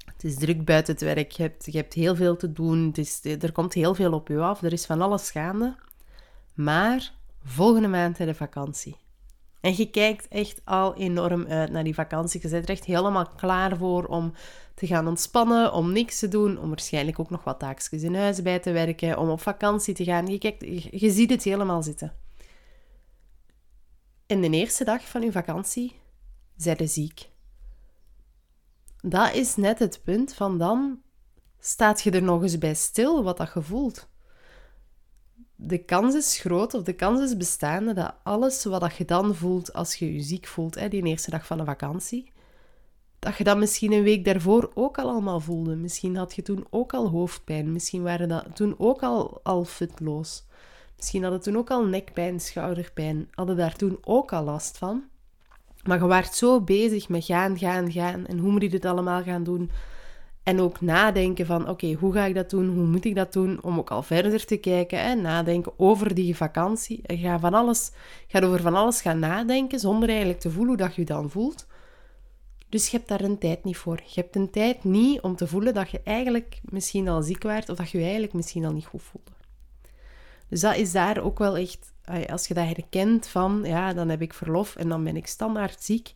het 0.05 0.25
is 0.25 0.35
druk 0.35 0.65
buiten 0.65 0.93
het 0.93 1.03
werk. 1.03 1.31
Je 1.31 1.43
hebt, 1.43 1.65
je 1.65 1.79
hebt 1.79 1.95
heel 1.95 2.17
veel 2.17 2.37
te 2.37 2.53
doen. 2.53 2.87
Het 2.87 2.99
is, 2.99 3.25
er 3.25 3.53
komt 3.53 3.75
heel 3.75 3.95
veel 3.95 4.13
op 4.13 4.29
je 4.29 4.39
af. 4.39 4.63
Er 4.63 4.73
is 4.73 4.87
van 4.87 5.01
alles 5.01 5.31
gaande. 5.31 5.77
Maar 6.55 7.13
volgende 7.47 7.89
maand 7.89 8.19
heb 8.19 8.29
je 8.29 8.35
vakantie. 8.35 8.97
En 9.61 9.77
je 9.77 9.91
kijkt 9.91 10.29
echt 10.29 10.61
al 10.65 10.95
enorm 10.95 11.47
uit 11.47 11.71
naar 11.71 11.85
die 11.85 11.95
vakantie. 11.95 12.41
Je 12.43 12.49
bent 12.49 12.65
er 12.65 12.71
echt 12.71 12.85
helemaal 12.85 13.27
klaar 13.37 13.77
voor 13.77 14.05
om 14.05 14.33
te 14.75 14.87
gaan 14.87 15.09
ontspannen, 15.09 15.73
om 15.73 15.93
niks 15.93 16.19
te 16.19 16.29
doen, 16.29 16.59
om 16.59 16.69
waarschijnlijk 16.69 17.19
ook 17.19 17.31
nog 17.31 17.45
wat 17.45 17.59
taakjes 17.59 18.03
in 18.03 18.15
huis 18.15 18.43
bij 18.43 18.59
te 18.59 18.73
werken, 18.73 19.19
om 19.19 19.31
op 19.31 19.41
vakantie 19.41 19.95
te 19.95 20.05
gaan. 20.05 20.27
Je, 20.27 20.39
kijkt, 20.39 20.61
je, 20.61 20.99
je 20.99 21.11
ziet 21.11 21.31
het 21.31 21.43
helemaal 21.43 21.83
zitten. 21.83 22.13
En 24.27 24.41
de 24.41 24.51
eerste 24.51 24.85
dag 24.85 25.09
van 25.09 25.23
je 25.23 25.33
vakantie 25.33 26.01
zijn 26.57 26.89
ziek. 26.89 27.29
Dat 29.01 29.35
is 29.35 29.57
net 29.57 29.79
het 29.79 30.01
punt 30.05 30.35
van 30.35 30.59
dan 30.59 31.01
staat 31.59 32.03
je 32.03 32.11
er 32.11 32.23
nog 32.23 32.43
eens 32.43 32.59
bij 32.59 32.75
stil 32.75 33.23
wat 33.23 33.37
dat 33.37 33.51
je 33.55 33.63
voelt. 33.63 34.09
De 35.57 35.79
kans 35.79 36.15
is 36.15 36.41
groot, 36.41 36.75
of 36.75 36.83
de 36.83 36.93
kans 36.93 37.21
is 37.21 37.37
bestaande, 37.37 37.93
dat 37.93 38.15
alles 38.23 38.65
wat 38.65 38.81
dat 38.81 38.97
je 38.97 39.05
dan 39.05 39.35
voelt 39.35 39.73
als 39.73 39.95
je 39.95 40.15
je 40.15 40.21
ziek 40.21 40.47
voelt, 40.47 40.75
hè, 40.75 40.89
die 40.89 41.03
eerste 41.03 41.31
dag 41.31 41.47
van 41.47 41.59
de 41.59 41.65
vakantie, 41.65 42.33
dat 43.19 43.37
je 43.37 43.45
dat 43.45 43.59
misschien 43.59 43.93
een 43.93 44.03
week 44.03 44.25
daarvoor 44.25 44.71
ook 44.75 44.99
al 44.99 45.09
allemaal 45.09 45.41
voelde. 45.41 45.77
Misschien 45.77 46.17
had 46.17 46.35
je 46.35 46.43
toen 46.43 46.67
ook 46.71 46.95
al 46.95 47.09
hoofdpijn. 47.09 47.73
Misschien 47.73 48.03
waren 48.03 48.29
dat 48.29 48.45
toen 48.55 48.75
ook 48.79 49.03
al, 49.03 49.41
al 49.43 49.65
fitloos. 49.65 50.45
Misschien 50.97 51.23
hadden 51.23 51.41
toen 51.41 51.57
ook 51.57 51.71
al 51.71 51.85
nekpijn, 51.85 52.41
schouderpijn. 52.41 53.29
Hadden 53.31 53.57
daar 53.57 53.77
toen 53.77 53.99
ook 54.01 54.33
al 54.33 54.45
last 54.45 54.79
van. 54.79 55.05
Maar 55.85 55.99
je 55.99 56.07
waart 56.07 56.35
zo 56.35 56.61
bezig 56.61 57.09
met 57.09 57.25
gaan, 57.25 57.59
gaan, 57.59 57.93
gaan. 57.93 58.27
En 58.27 58.39
hoe 58.39 58.51
moet 58.51 58.63
ik 58.63 58.71
dit 58.71 58.85
allemaal 58.85 59.23
gaan 59.23 59.45
doen? 59.45 59.71
En 60.47 60.61
ook 60.61 60.81
nadenken 60.81 61.47
van, 61.47 61.69
oké, 61.69 61.93
hoe 61.93 62.13
ga 62.13 62.25
ik 62.25 62.35
dat 62.35 62.51
doen? 62.51 62.69
Hoe 62.69 62.87
moet 62.87 63.05
ik 63.05 63.15
dat 63.15 63.33
doen? 63.33 63.63
Om 63.63 63.79
ook 63.79 63.91
al 63.91 64.03
verder 64.03 64.45
te 64.45 64.57
kijken 64.57 64.99
en 64.99 65.21
nadenken 65.21 65.73
over 65.77 66.15
die 66.15 66.37
vakantie. 66.37 67.01
En 67.03 67.19
ga 67.19 67.39
van 67.39 67.55
alles, 67.55 67.91
ga 68.27 68.41
over 68.41 68.61
van 68.61 68.75
alles 68.75 69.01
gaan 69.01 69.19
nadenken, 69.19 69.81
zonder 69.81 70.09
eigenlijk 70.09 70.41
te 70.41 70.51
voelen 70.51 70.69
hoe 70.69 70.87
dat 70.87 70.95
je 70.95 71.01
je 71.01 71.07
dan 71.07 71.31
voelt. 71.31 71.67
Dus 72.69 72.89
je 72.89 72.97
hebt 72.97 73.09
daar 73.09 73.21
een 73.21 73.39
tijd 73.39 73.65
niet 73.65 73.77
voor. 73.77 74.03
Je 74.07 74.21
hebt 74.21 74.37
een 74.37 74.51
tijd 74.51 74.85
niet 74.85 75.21
om 75.21 75.37
te 75.37 75.47
voelen 75.47 75.75
dat 75.75 75.91
je 75.91 76.01
eigenlijk 76.05 76.61
misschien 76.63 77.09
al 77.09 77.23
ziek 77.23 77.43
werd 77.43 77.69
of 77.69 77.77
dat 77.77 77.91
je 77.91 77.99
je 77.99 78.05
eigenlijk 78.05 78.33
misschien 78.33 78.65
al 78.65 78.73
niet 78.73 78.87
goed 78.87 79.03
voelde. 79.03 79.33
Dus 80.49 80.61
dat 80.61 80.77
is 80.77 80.93
daar 80.93 81.19
ook 81.23 81.39
wel 81.39 81.57
echt, 81.57 81.93
als 82.31 82.49
je 82.49 82.55
dat 82.55 82.67
herkent 82.67 83.27
van, 83.27 83.61
ja, 83.65 83.93
dan 83.93 84.09
heb 84.09 84.23
ik 84.23 84.35
verlof 84.35 84.77
en 84.77 84.89
dan 84.89 85.05
ben 85.05 85.17
ik 85.17 85.27
standaard 85.27 85.83
ziek, 85.83 86.15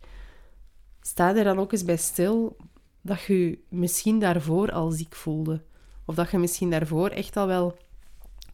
sta 1.01 1.37
er 1.37 1.45
dan 1.45 1.59
ook 1.59 1.73
eens 1.73 1.85
bij 1.85 1.97
stil 1.97 2.57
dat 3.03 3.23
je 3.23 3.59
misschien 3.69 4.19
daarvoor 4.19 4.73
al 4.73 4.91
ziek 4.91 5.15
voelde. 5.15 5.63
Of 6.05 6.15
dat 6.15 6.31
je 6.31 6.39
misschien 6.39 6.71
daarvoor 6.71 7.09
echt 7.09 7.37
al 7.37 7.47
wel 7.47 7.77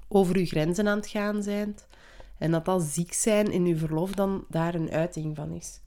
over 0.09 0.39
je 0.39 0.47
grenzen 0.47 0.89
aan 0.89 0.97
het 0.97 1.07
gaan 1.07 1.43
bent. 1.45 1.87
En 2.39 2.51
dat 2.51 2.65
dat 2.65 2.83
ziek 2.83 3.13
zijn 3.13 3.53
in 3.53 3.67
je 3.67 3.77
verlof 3.77 4.13
dan 4.13 4.45
daar 4.49 4.75
een 4.75 4.91
uiting 4.91 5.37
van 5.37 5.53
is. 5.53 5.81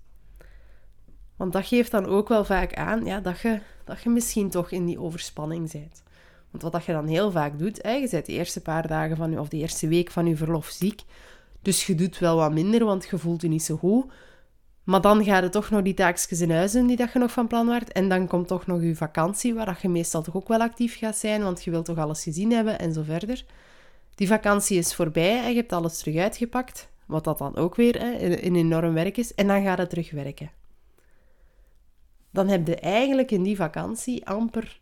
Want 1.36 1.54
dat 1.54 1.66
geeft 1.66 1.92
dan 1.92 2.06
ook 2.06 2.28
wel 2.28 2.46
vaak 2.46 2.74
aan 2.74 3.06
ja, 3.06 3.20
dat, 3.20 3.40
je, 3.40 3.60
dat 3.86 4.02
je 4.02 4.10
misschien 4.10 4.50
toch 4.50 4.72
in 4.72 4.86
die 4.86 5.00
overspanning 5.00 5.72
bent. 5.72 6.04
Want 6.52 6.64
wat 6.64 6.72
dat 6.72 6.86
je 6.86 6.92
dan 6.92 7.08
heel 7.08 7.32
vaak 7.32 7.60
doet, 7.60 7.82
hè, 7.82 7.92
je 7.92 8.10
bent 8.10 8.26
de 8.26 8.32
eerste 8.32 8.62
paar 8.62 8.88
dagen 8.88 9.18
van 9.18 9.32
je, 9.32 9.40
of 9.40 9.50
de 9.50 9.58
eerste 9.58 9.88
week 9.88 10.12
van 10.12 10.26
je 10.26 10.36
verlof 10.36 10.68
ziek. 10.68 11.02
Dus 11.62 11.86
je 11.86 11.96
doet 11.96 12.20
wel 12.20 12.36
wat 12.36 12.54
minder, 12.54 12.86
want 12.86 13.08
je 13.10 13.18
voelt 13.18 13.42
je 13.42 13.48
niet 13.48 13.64
zo 13.64 13.78
goed. 13.78 14.12
Maar 14.90 15.02
dan 15.02 15.24
gaat 15.24 15.44
het 15.44 15.52
toch 15.52 15.70
nog 15.70 15.82
die 15.82 15.94
taakjes 15.94 16.42
in 16.42 16.52
huis 16.52 16.72
doen 16.72 16.88
die 16.88 16.98
dat 16.98 17.14
je 17.14 17.20
nog 17.20 17.32
van 17.32 17.48
plan 17.48 17.68
waart. 17.68 17.92
En 17.92 18.10
dan 18.10 18.28
komt 18.28 18.48
toch 18.48 18.68
nog 18.68 18.82
je 18.82 18.96
vakantie, 18.96 19.54
waar 19.54 19.66
dat 19.66 19.82
je 19.82 19.90
meestal 19.90 20.22
toch 20.22 20.36
ook 20.36 20.48
wel 20.48 20.62
actief 20.62 20.98
gaat 20.98 21.18
zijn, 21.18 21.44
want 21.44 21.64
je 21.64 21.72
wilt 21.72 21.86
toch 21.86 21.98
alles 21.98 22.24
gezien 22.24 22.52
hebben 22.52 22.80
en 22.80 22.94
zo 22.94 23.02
verder. 23.04 23.46
Die 24.16 24.28
vakantie 24.28 24.78
is 24.78 24.96
voorbij 24.96 25.44
en 25.44 25.50
je 25.50 25.56
hebt 25.56 25.74
alles 25.74 25.98
terug 25.98 26.16
uitgepakt, 26.16 26.90
wat 27.06 27.24
dat 27.24 27.38
dan 27.38 27.56
ook 27.56 27.76
weer 27.76 28.00
hè, 28.00 28.36
een 28.44 28.56
enorm 28.56 28.94
werk 28.94 29.18
is. 29.18 29.34
En 29.34 29.48
dan 29.48 29.64
gaat 29.64 29.78
het 29.78 29.90
terug 29.90 30.12
werken 30.12 30.52
dan 32.32 32.48
heb 32.48 32.68
je 32.68 32.76
eigenlijk 32.76 33.32
in 33.32 33.44
die 33.44 33.56
vakantie 33.56 34.28
amper 34.28 34.82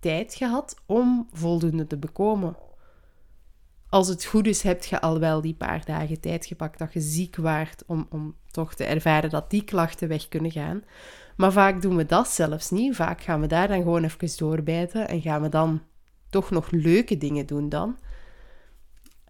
tijd 0.00 0.34
gehad 0.34 0.76
om 0.86 1.28
voldoende 1.32 1.86
te 1.86 1.96
bekomen. 1.96 2.56
Als 3.88 4.08
het 4.08 4.24
goed 4.24 4.46
is, 4.46 4.62
heb 4.62 4.84
je 4.84 5.00
al 5.00 5.18
wel 5.18 5.40
die 5.40 5.54
paar 5.54 5.84
dagen 5.84 6.20
tijd 6.20 6.46
gepakt 6.46 6.78
dat 6.78 6.92
je 6.92 7.00
ziek 7.00 7.36
waart 7.36 7.82
om, 7.86 8.06
om 8.10 8.36
toch 8.50 8.74
te 8.74 8.84
ervaren 8.84 9.30
dat 9.30 9.50
die 9.50 9.64
klachten 9.64 10.08
weg 10.08 10.28
kunnen 10.28 10.50
gaan. 10.50 10.84
Maar 11.36 11.52
vaak 11.52 11.82
doen 11.82 11.96
we 11.96 12.06
dat 12.06 12.28
zelfs 12.28 12.70
niet. 12.70 12.96
Vaak 12.96 13.20
gaan 13.20 13.40
we 13.40 13.46
daar 13.46 13.68
dan 13.68 13.82
gewoon 13.82 14.04
even 14.04 14.38
doorbijten 14.38 15.08
en 15.08 15.20
gaan 15.20 15.42
we 15.42 15.48
dan 15.48 15.82
toch 16.30 16.50
nog 16.50 16.70
leuke 16.70 17.18
dingen 17.18 17.46
doen 17.46 17.68
dan. 17.68 17.96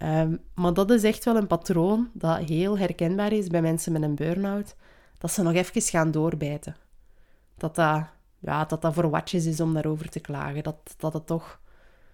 Um, 0.03 0.39
maar 0.55 0.75
dat 0.75 0.91
is 0.91 1.03
echt 1.03 1.25
wel 1.25 1.37
een 1.37 1.47
patroon 1.47 2.11
dat 2.13 2.39
heel 2.39 2.79
herkenbaar 2.79 3.33
is 3.33 3.47
bij 3.47 3.63
mensen 3.63 3.93
met 3.93 4.03
een 4.03 4.15
burn-out. 4.15 4.77
Dat 5.19 5.33
ze 5.33 5.43
nog 5.43 5.53
even 5.53 5.83
gaan 5.83 6.11
doorbijten 6.11 6.77
dat 7.61 7.75
dat 7.75 8.05
ja, 8.39 8.65
dat 8.65 8.83
dat 8.83 8.95
voor 8.95 9.11
watjes 9.11 9.47
is 9.47 9.61
om 9.61 9.75
daarover 9.75 10.09
te 10.09 10.21
klagen. 10.21 10.63
Dat, 10.63 10.95
dat 10.97 11.13
het 11.13 11.27
toch 11.27 11.61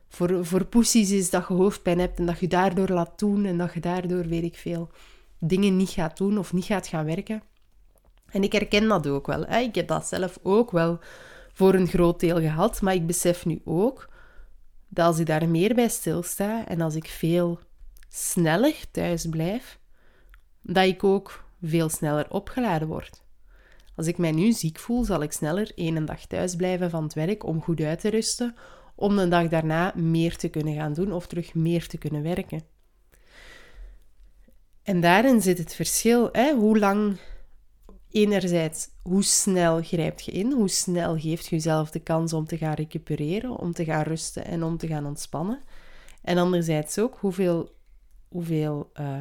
voor, 0.08 0.46
voor 0.46 0.66
is 0.80 1.30
dat 1.30 1.48
je 1.48 1.54
hoofdpijn 1.54 1.98
hebt 1.98 2.18
en 2.18 2.26
dat 2.26 2.38
je 2.38 2.48
daardoor 2.48 2.88
laat 2.88 3.18
doen 3.18 3.44
en 3.44 3.58
dat 3.58 3.74
je 3.74 3.80
daardoor, 3.80 4.26
weet 4.26 4.44
ik 4.44 4.56
veel, 4.56 4.90
dingen 5.46 5.76
niet 5.76 5.90
gaat 5.90 6.16
doen 6.16 6.38
of 6.38 6.52
niet 6.52 6.64
gaat 6.64 6.86
gaan 6.86 7.04
werken. 7.04 7.42
En 8.30 8.42
ik 8.42 8.52
herken 8.52 8.88
dat 8.88 9.06
ook 9.06 9.26
wel. 9.26 9.44
Hè? 9.44 9.58
Ik 9.58 9.74
heb 9.74 9.88
dat 9.88 10.06
zelf 10.06 10.38
ook 10.42 10.70
wel 10.70 10.98
voor 11.52 11.74
een 11.74 11.86
groot 11.86 12.20
deel 12.20 12.40
gehad, 12.40 12.80
maar 12.80 12.94
ik 12.94 13.06
besef 13.06 13.44
nu 13.44 13.60
ook 13.64 14.08
dat 14.88 15.06
als 15.06 15.18
ik 15.18 15.26
daar 15.26 15.48
meer 15.48 15.74
bij 15.74 15.88
stilsta 15.88 16.66
en 16.66 16.80
als 16.80 16.94
ik 16.94 17.06
veel 17.06 17.58
sneller 18.08 18.74
thuis 18.90 19.26
blijf, 19.26 19.78
dat 20.62 20.84
ik 20.84 21.04
ook 21.04 21.44
veel 21.62 21.88
sneller 21.88 22.30
opgeladen 22.30 22.88
word. 22.88 23.24
Als 23.96 24.06
ik 24.06 24.18
mij 24.18 24.32
nu 24.32 24.52
ziek 24.52 24.78
voel, 24.78 25.04
zal 25.04 25.22
ik 25.22 25.32
sneller 25.32 25.72
één 25.74 26.04
dag 26.04 26.26
thuis 26.26 26.56
blijven 26.56 26.90
van 26.90 27.02
het 27.02 27.14
werk 27.14 27.44
om 27.44 27.62
goed 27.62 27.80
uit 27.80 28.00
te 28.00 28.08
rusten, 28.08 28.54
om 28.94 29.16
de 29.16 29.28
dag 29.28 29.48
daarna 29.48 29.92
meer 29.94 30.36
te 30.36 30.48
kunnen 30.48 30.74
gaan 30.74 30.92
doen 30.92 31.12
of 31.12 31.26
terug 31.26 31.54
meer 31.54 31.86
te 31.86 31.98
kunnen 31.98 32.22
werken. 32.22 32.75
En 34.86 35.00
daarin 35.00 35.40
zit 35.40 35.58
het 35.58 35.74
verschil. 35.74 36.28
Hè? 36.32 36.54
Hoe 36.54 36.78
lang, 36.78 37.16
enerzijds, 38.10 38.88
hoe 39.02 39.22
snel 39.22 39.82
grijpt 39.82 40.24
je 40.24 40.32
in? 40.32 40.52
Hoe 40.52 40.68
snel 40.68 41.18
geeft 41.18 41.46
je 41.46 41.54
jezelf 41.54 41.90
de 41.90 42.00
kans 42.00 42.32
om 42.32 42.46
te 42.46 42.56
gaan 42.56 42.74
recupereren, 42.74 43.56
om 43.56 43.72
te 43.72 43.84
gaan 43.84 44.02
rusten 44.02 44.44
en 44.44 44.62
om 44.62 44.76
te 44.76 44.86
gaan 44.86 45.06
ontspannen? 45.06 45.60
En 46.22 46.38
anderzijds 46.38 46.98
ook, 46.98 47.16
hoeveel, 47.20 47.74
hoeveel 48.28 48.90
uh, 49.00 49.18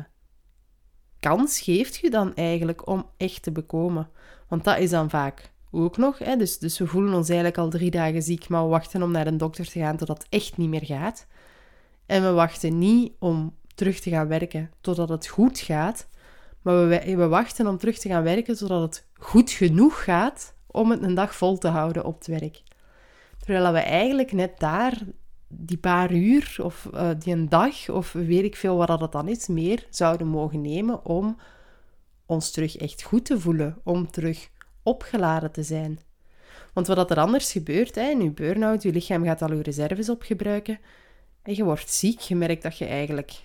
kans 1.19 1.59
geeft 1.59 1.95
je 1.95 2.09
dan 2.09 2.35
eigenlijk 2.35 2.87
om 2.87 3.09
echt 3.17 3.43
te 3.43 3.51
bekomen? 3.51 4.09
Want 4.47 4.63
dat 4.63 4.77
is 4.79 4.89
dan 4.89 5.09
vaak 5.09 5.51
ook 5.71 5.97
nog. 5.97 6.17
Hè? 6.17 6.35
Dus, 6.35 6.59
dus 6.59 6.77
we 6.77 6.87
voelen 6.87 7.13
ons 7.13 7.27
eigenlijk 7.27 7.57
al 7.57 7.69
drie 7.69 7.91
dagen 7.91 8.21
ziek, 8.21 8.47
maar 8.47 8.63
we 8.63 8.69
wachten 8.69 9.03
om 9.03 9.11
naar 9.11 9.27
een 9.27 9.37
dokter 9.37 9.69
te 9.69 9.79
gaan 9.79 9.97
totdat 9.97 10.17
het 10.17 10.27
echt 10.29 10.57
niet 10.57 10.69
meer 10.69 10.85
gaat. 10.85 11.27
En 12.05 12.23
we 12.23 12.31
wachten 12.31 12.77
niet 12.77 13.13
om 13.19 13.53
terug 13.75 13.99
te 13.99 14.09
gaan 14.09 14.27
werken 14.27 14.71
totdat 14.81 15.09
het 15.09 15.27
goed 15.27 15.59
gaat, 15.59 16.07
maar 16.61 16.87
we, 16.87 17.15
we 17.15 17.27
wachten 17.27 17.67
om 17.67 17.77
terug 17.77 17.97
te 17.97 18.09
gaan 18.09 18.23
werken 18.23 18.55
zodat 18.55 18.81
het 18.81 19.07
goed 19.13 19.51
genoeg 19.51 20.03
gaat 20.03 20.53
om 20.67 20.91
het 20.91 21.03
een 21.03 21.13
dag 21.13 21.35
vol 21.35 21.57
te 21.57 21.67
houden 21.67 22.05
op 22.05 22.17
het 22.17 22.27
werk. 22.27 22.63
Terwijl 23.37 23.73
we 23.73 23.79
eigenlijk 23.79 24.31
net 24.31 24.59
daar 24.59 25.01
die 25.47 25.77
paar 25.77 26.13
uur 26.13 26.55
of 26.61 26.89
uh, 26.93 27.09
die 27.19 27.33
een 27.33 27.49
dag 27.49 27.89
of 27.89 28.11
weet 28.11 28.43
ik 28.43 28.55
veel 28.55 28.75
wat 28.75 28.87
dat 28.87 29.11
dan 29.11 29.27
is, 29.27 29.47
meer 29.47 29.87
zouden 29.89 30.27
mogen 30.27 30.61
nemen 30.61 31.05
om 31.05 31.37
ons 32.25 32.51
terug 32.51 32.77
echt 32.77 33.03
goed 33.03 33.25
te 33.25 33.39
voelen, 33.39 33.77
om 33.83 34.11
terug 34.11 34.49
opgeladen 34.83 35.51
te 35.51 35.63
zijn. 35.63 35.99
Want 36.73 36.87
wat 36.87 37.11
er 37.11 37.19
anders 37.19 37.51
gebeurt, 37.51 37.95
hè, 37.95 38.09
in 38.09 38.21
je 38.21 38.31
burn-out, 38.31 38.83
je 38.83 38.91
lichaam 38.91 39.23
gaat 39.23 39.41
al 39.41 39.53
je 39.53 39.61
reserves 39.61 40.09
opgebruiken 40.09 40.79
en 41.41 41.55
je 41.55 41.63
wordt 41.63 41.91
ziek. 41.91 42.19
Je 42.19 42.35
merkt 42.35 42.63
dat 42.63 42.77
je 42.77 42.85
eigenlijk, 42.85 43.43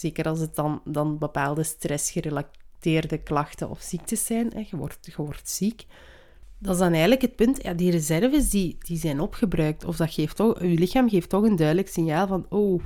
zeker 0.00 0.24
als 0.24 0.40
het 0.40 0.54
dan, 0.54 0.80
dan 0.84 1.18
bepaalde 1.18 1.62
stressgerelateerde 1.62 3.18
klachten 3.18 3.70
of 3.70 3.80
ziektes 3.80 4.26
zijn, 4.26 4.50
hè, 4.54 4.66
je, 4.70 4.76
wordt, 4.76 4.98
je 5.06 5.12
wordt 5.16 5.48
ziek. 5.48 5.86
Dat 6.58 6.72
is 6.72 6.80
dan 6.80 6.90
eigenlijk 6.90 7.22
het 7.22 7.36
punt, 7.36 7.62
ja, 7.62 7.72
die 7.72 7.90
reserves 7.90 8.50
die, 8.50 8.76
die 8.78 8.98
zijn 8.98 9.20
opgebruikt. 9.20 9.84
Of 9.84 9.96
dat 9.96 10.12
geeft 10.12 10.36
toch, 10.36 10.60
je 10.60 10.68
lichaam 10.68 11.08
geeft 11.08 11.28
toch 11.28 11.44
een 11.44 11.56
duidelijk 11.56 11.88
signaal 11.88 12.26
van, 12.26 12.46
oh, 12.48 12.82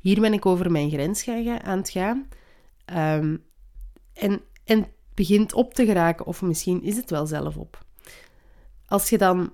hier 0.00 0.20
ben 0.20 0.32
ik 0.32 0.46
over 0.46 0.70
mijn 0.70 0.90
grens 0.90 1.22
gaan, 1.22 1.62
aan 1.62 1.78
het 1.78 1.90
gaan. 1.90 2.28
Ehm, 2.84 3.36
en, 4.12 4.40
en 4.64 4.86
begint 5.14 5.52
op 5.52 5.74
te 5.74 5.84
geraken, 5.84 6.26
of 6.26 6.42
misschien 6.42 6.82
is 6.82 6.96
het 6.96 7.10
wel 7.10 7.26
zelf 7.26 7.56
op. 7.56 7.84
Als 8.86 9.08
je 9.08 9.18
dan, 9.18 9.52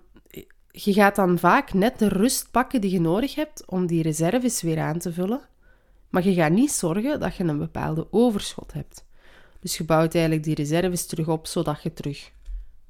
je 0.70 0.92
gaat 0.92 1.16
dan 1.16 1.38
vaak 1.38 1.72
net 1.72 1.98
de 1.98 2.08
rust 2.08 2.50
pakken 2.50 2.80
die 2.80 2.90
je 2.90 3.00
nodig 3.00 3.34
hebt 3.34 3.66
om 3.66 3.86
die 3.86 4.02
reserves 4.02 4.62
weer 4.62 4.80
aan 4.80 4.98
te 4.98 5.12
vullen, 5.12 5.40
maar 6.14 6.24
je 6.24 6.34
gaat 6.34 6.52
niet 6.52 6.72
zorgen 6.72 7.20
dat 7.20 7.36
je 7.36 7.44
een 7.44 7.58
bepaalde 7.58 8.06
overschot 8.10 8.72
hebt. 8.72 9.04
Dus 9.60 9.76
je 9.76 9.84
bouwt 9.84 10.14
eigenlijk 10.14 10.44
die 10.44 10.54
reserves 10.54 11.06
terug 11.06 11.28
op, 11.28 11.46
zodat 11.46 11.82
je 11.82 11.92
terug 11.92 12.30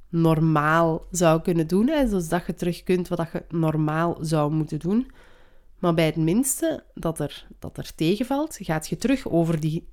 normaal 0.08 1.06
zou 1.10 1.42
kunnen 1.42 1.66
doen, 1.66 1.88
hè, 1.88 2.08
zodat 2.08 2.46
je 2.46 2.54
terug 2.54 2.82
kunt 2.82 3.08
wat 3.08 3.28
je 3.32 3.44
normaal 3.48 4.18
zou 4.20 4.52
moeten 4.52 4.78
doen. 4.78 5.10
Maar 5.78 5.94
bij 5.94 6.06
het 6.06 6.16
minste 6.16 6.84
dat 6.94 7.18
er, 7.18 7.46
dat 7.58 7.78
er 7.78 7.94
tegenvalt, 7.94 8.58
gaat 8.60 8.88
je 8.88 8.96
terug 8.96 9.28
over 9.28 9.60
die 9.60 9.88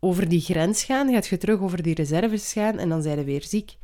over 0.00 0.28
die 0.28 0.40
grens 0.40 0.84
gaan, 0.84 1.12
gaat 1.12 1.26
je 1.26 1.38
terug 1.38 1.60
over 1.60 1.82
die 1.82 1.94
reserves 1.94 2.52
gaan 2.52 2.78
en 2.78 2.88
dan 2.88 3.02
zijn 3.02 3.18
je 3.18 3.24
weer 3.24 3.42
ziek. 3.42 3.76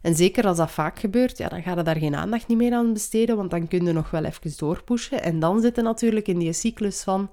En 0.00 0.14
zeker 0.14 0.46
als 0.46 0.56
dat 0.56 0.70
vaak 0.70 0.98
gebeurt, 0.98 1.38
ja, 1.38 1.48
dan 1.48 1.62
ga 1.62 1.74
je 1.74 1.82
daar 1.82 1.96
geen 1.96 2.14
aandacht 2.14 2.48
niet 2.48 2.58
meer 2.58 2.72
aan 2.72 2.92
besteden, 2.92 3.36
want 3.36 3.50
dan 3.50 3.68
kun 3.68 3.84
je 3.84 3.92
nog 3.92 4.10
wel 4.10 4.24
even 4.24 4.52
doorpushen. 4.56 5.22
En 5.22 5.38
dan 5.38 5.60
zit 5.60 5.76
je 5.76 5.82
natuurlijk 5.82 6.28
in 6.28 6.38
die 6.38 6.52
cyclus 6.52 7.02
van, 7.02 7.30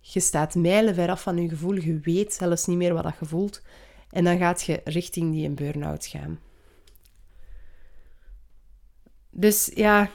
je 0.00 0.20
staat 0.20 0.54
mijlen 0.54 0.94
ver 0.94 1.10
af 1.10 1.22
van 1.22 1.42
je 1.42 1.48
gevoel, 1.48 1.74
je 1.74 2.00
weet 2.00 2.34
zelfs 2.34 2.66
niet 2.66 2.76
meer 2.76 2.94
wat 2.94 3.02
dat 3.02 3.18
je 3.20 3.26
voelt. 3.26 3.62
En 4.10 4.24
dan 4.24 4.38
gaat 4.38 4.62
je 4.62 4.80
richting 4.84 5.32
die 5.32 5.46
een 5.46 5.54
burn-out 5.54 6.06
gaan. 6.06 6.38
Dus 9.30 9.70
ja, 9.74 10.10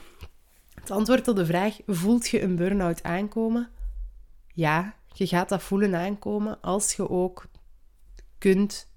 het 0.74 0.90
antwoord 0.90 1.28
op 1.28 1.36
de 1.36 1.46
vraag, 1.46 1.76
voelt 1.86 2.28
je 2.28 2.42
een 2.42 2.56
burn-out 2.56 3.02
aankomen? 3.02 3.68
Ja, 4.54 4.94
je 5.12 5.26
gaat 5.26 5.48
dat 5.48 5.62
voelen 5.62 5.94
aankomen 5.94 6.60
als 6.60 6.92
je 6.92 7.10
ook 7.10 7.46
kunt 8.38 8.88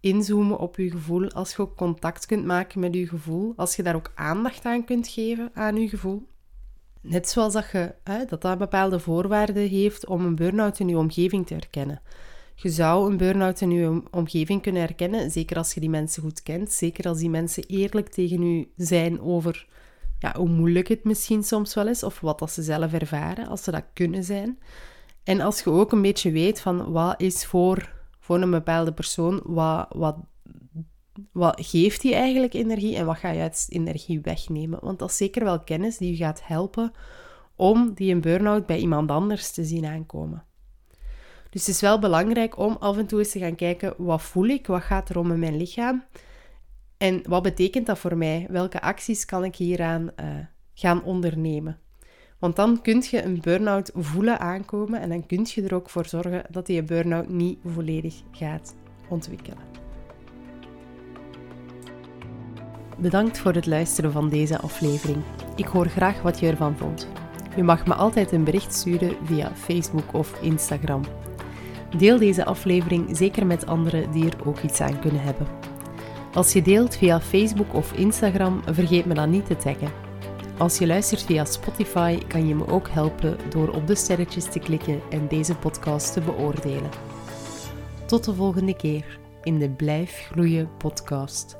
inzoomen 0.00 0.58
op 0.58 0.76
je 0.76 0.90
gevoel, 0.90 1.30
als 1.30 1.50
je 1.50 1.62
ook 1.62 1.76
contact 1.76 2.26
kunt 2.26 2.44
maken 2.44 2.80
met 2.80 2.94
je 2.94 3.08
gevoel, 3.08 3.52
als 3.56 3.76
je 3.76 3.82
daar 3.82 3.94
ook 3.94 4.12
aandacht 4.14 4.64
aan 4.64 4.84
kunt 4.84 5.08
geven 5.08 5.50
aan 5.54 5.76
je 5.76 5.88
gevoel. 5.88 6.28
Net 7.00 7.28
zoals 7.28 7.52
dat 7.52 7.70
je, 7.72 7.94
hè, 8.04 8.24
dat, 8.24 8.42
dat 8.42 8.58
bepaalde 8.58 8.98
voorwaarden 8.98 9.68
heeft 9.68 10.06
om 10.06 10.24
een 10.24 10.34
burn-out 10.34 10.78
in 10.78 10.88
je 10.88 10.98
omgeving 10.98 11.46
te 11.46 11.54
herkennen. 11.54 12.00
Je 12.54 12.68
zou 12.68 13.10
een 13.10 13.16
burn-out 13.16 13.60
in 13.60 13.70
je 13.70 14.02
omgeving 14.10 14.62
kunnen 14.62 14.82
herkennen, 14.82 15.30
zeker 15.30 15.56
als 15.56 15.74
je 15.74 15.80
die 15.80 15.90
mensen 15.90 16.22
goed 16.22 16.42
kent, 16.42 16.72
zeker 16.72 17.08
als 17.08 17.18
die 17.18 17.30
mensen 17.30 17.64
eerlijk 17.66 18.08
tegen 18.08 18.56
je 18.56 18.68
zijn 18.76 19.20
over 19.20 19.66
ja, 20.18 20.34
hoe 20.36 20.48
moeilijk 20.48 20.88
het 20.88 21.04
misschien 21.04 21.42
soms 21.42 21.74
wel 21.74 21.88
is, 21.88 22.02
of 22.02 22.20
wat 22.20 22.38
dat 22.38 22.50
ze 22.50 22.62
zelf 22.62 22.92
ervaren, 22.92 23.48
als 23.48 23.62
ze 23.62 23.70
dat 23.70 23.84
kunnen 23.94 24.24
zijn. 24.24 24.58
En 25.24 25.40
als 25.40 25.60
je 25.62 25.70
ook 25.70 25.92
een 25.92 26.02
beetje 26.02 26.30
weet 26.30 26.60
van 26.60 26.92
wat 26.92 27.20
is 27.20 27.46
voor, 27.46 27.92
voor 28.18 28.40
een 28.40 28.50
bepaalde 28.50 28.92
persoon, 28.92 29.40
wat, 29.44 29.86
wat, 29.88 30.16
wat 31.32 31.66
geeft 31.66 32.00
die 32.00 32.14
eigenlijk 32.14 32.54
energie 32.54 32.96
en 32.96 33.06
wat 33.06 33.18
ga 33.18 33.30
je 33.30 33.66
energie 33.68 34.20
wegnemen. 34.20 34.78
Want 34.82 34.98
dat 34.98 35.10
is 35.10 35.16
zeker 35.16 35.44
wel 35.44 35.60
kennis 35.60 35.96
die 35.96 36.10
je 36.10 36.16
gaat 36.16 36.40
helpen 36.46 36.92
om 37.56 37.94
die 37.94 38.14
een 38.14 38.20
burn-out 38.20 38.66
bij 38.66 38.78
iemand 38.78 39.10
anders 39.10 39.50
te 39.50 39.64
zien 39.64 39.86
aankomen. 39.86 40.44
Dus 41.50 41.66
het 41.66 41.74
is 41.74 41.80
wel 41.80 41.98
belangrijk 41.98 42.58
om 42.58 42.76
af 42.80 42.96
en 42.96 43.06
toe 43.06 43.18
eens 43.18 43.30
te 43.30 43.38
gaan 43.38 43.54
kijken, 43.54 43.94
wat 43.96 44.22
voel 44.22 44.46
ik, 44.46 44.66
wat 44.66 44.82
gaat 44.82 45.08
er 45.08 45.18
om 45.18 45.32
in 45.32 45.38
mijn 45.38 45.56
lichaam 45.56 46.04
en 47.00 47.22
wat 47.28 47.42
betekent 47.42 47.86
dat 47.86 47.98
voor 47.98 48.16
mij? 48.16 48.46
Welke 48.50 48.80
acties 48.80 49.24
kan 49.24 49.44
ik 49.44 49.56
hieraan 49.56 50.10
uh, 50.20 50.26
gaan 50.74 51.04
ondernemen? 51.04 51.78
Want 52.38 52.56
dan 52.56 52.82
kun 52.82 53.04
je 53.10 53.22
een 53.22 53.40
burn-out 53.40 53.90
voelen 53.94 54.38
aankomen 54.38 55.00
en 55.00 55.08
dan 55.08 55.26
kun 55.26 55.46
je 55.48 55.62
er 55.62 55.74
ook 55.74 55.90
voor 55.90 56.06
zorgen 56.06 56.44
dat 56.50 56.66
die 56.66 56.82
burn-out 56.82 57.28
niet 57.28 57.58
volledig 57.64 58.22
gaat 58.30 58.74
ontwikkelen. 59.08 59.79
Bedankt 63.00 63.38
voor 63.38 63.52
het 63.52 63.66
luisteren 63.66 64.12
van 64.12 64.28
deze 64.28 64.58
aflevering. 64.58 65.22
Ik 65.56 65.66
hoor 65.66 65.86
graag 65.86 66.22
wat 66.22 66.40
je 66.40 66.46
ervan 66.46 66.76
vond. 66.76 67.08
Je 67.56 67.62
mag 67.62 67.86
me 67.86 67.94
altijd 67.94 68.32
een 68.32 68.44
bericht 68.44 68.74
sturen 68.74 69.16
via 69.24 69.52
Facebook 69.54 70.14
of 70.14 70.42
Instagram. 70.42 71.02
Deel 71.96 72.18
deze 72.18 72.44
aflevering 72.44 73.16
zeker 73.16 73.46
met 73.46 73.66
anderen 73.66 74.10
die 74.10 74.24
er 74.24 74.48
ook 74.48 74.58
iets 74.58 74.80
aan 74.80 75.00
kunnen 75.00 75.22
hebben. 75.22 75.46
Als 76.34 76.52
je 76.52 76.62
deelt 76.62 76.96
via 76.96 77.20
Facebook 77.20 77.74
of 77.74 77.92
Instagram, 77.92 78.62
vergeet 78.66 79.04
me 79.04 79.14
dan 79.14 79.30
niet 79.30 79.46
te 79.46 79.56
taggen. 79.56 79.92
Als 80.58 80.78
je 80.78 80.86
luistert 80.86 81.22
via 81.22 81.44
Spotify, 81.44 82.18
kan 82.26 82.46
je 82.46 82.54
me 82.54 82.66
ook 82.66 82.88
helpen 82.88 83.36
door 83.48 83.68
op 83.68 83.86
de 83.86 83.94
sterretjes 83.94 84.44
te 84.44 84.58
klikken 84.58 85.00
en 85.10 85.28
deze 85.28 85.54
podcast 85.54 86.12
te 86.12 86.20
beoordelen. 86.20 86.90
Tot 88.06 88.24
de 88.24 88.34
volgende 88.34 88.76
keer 88.76 89.18
in 89.42 89.58
de 89.58 89.70
Blijf 89.70 90.28
Groeien 90.30 90.76
podcast. 90.78 91.59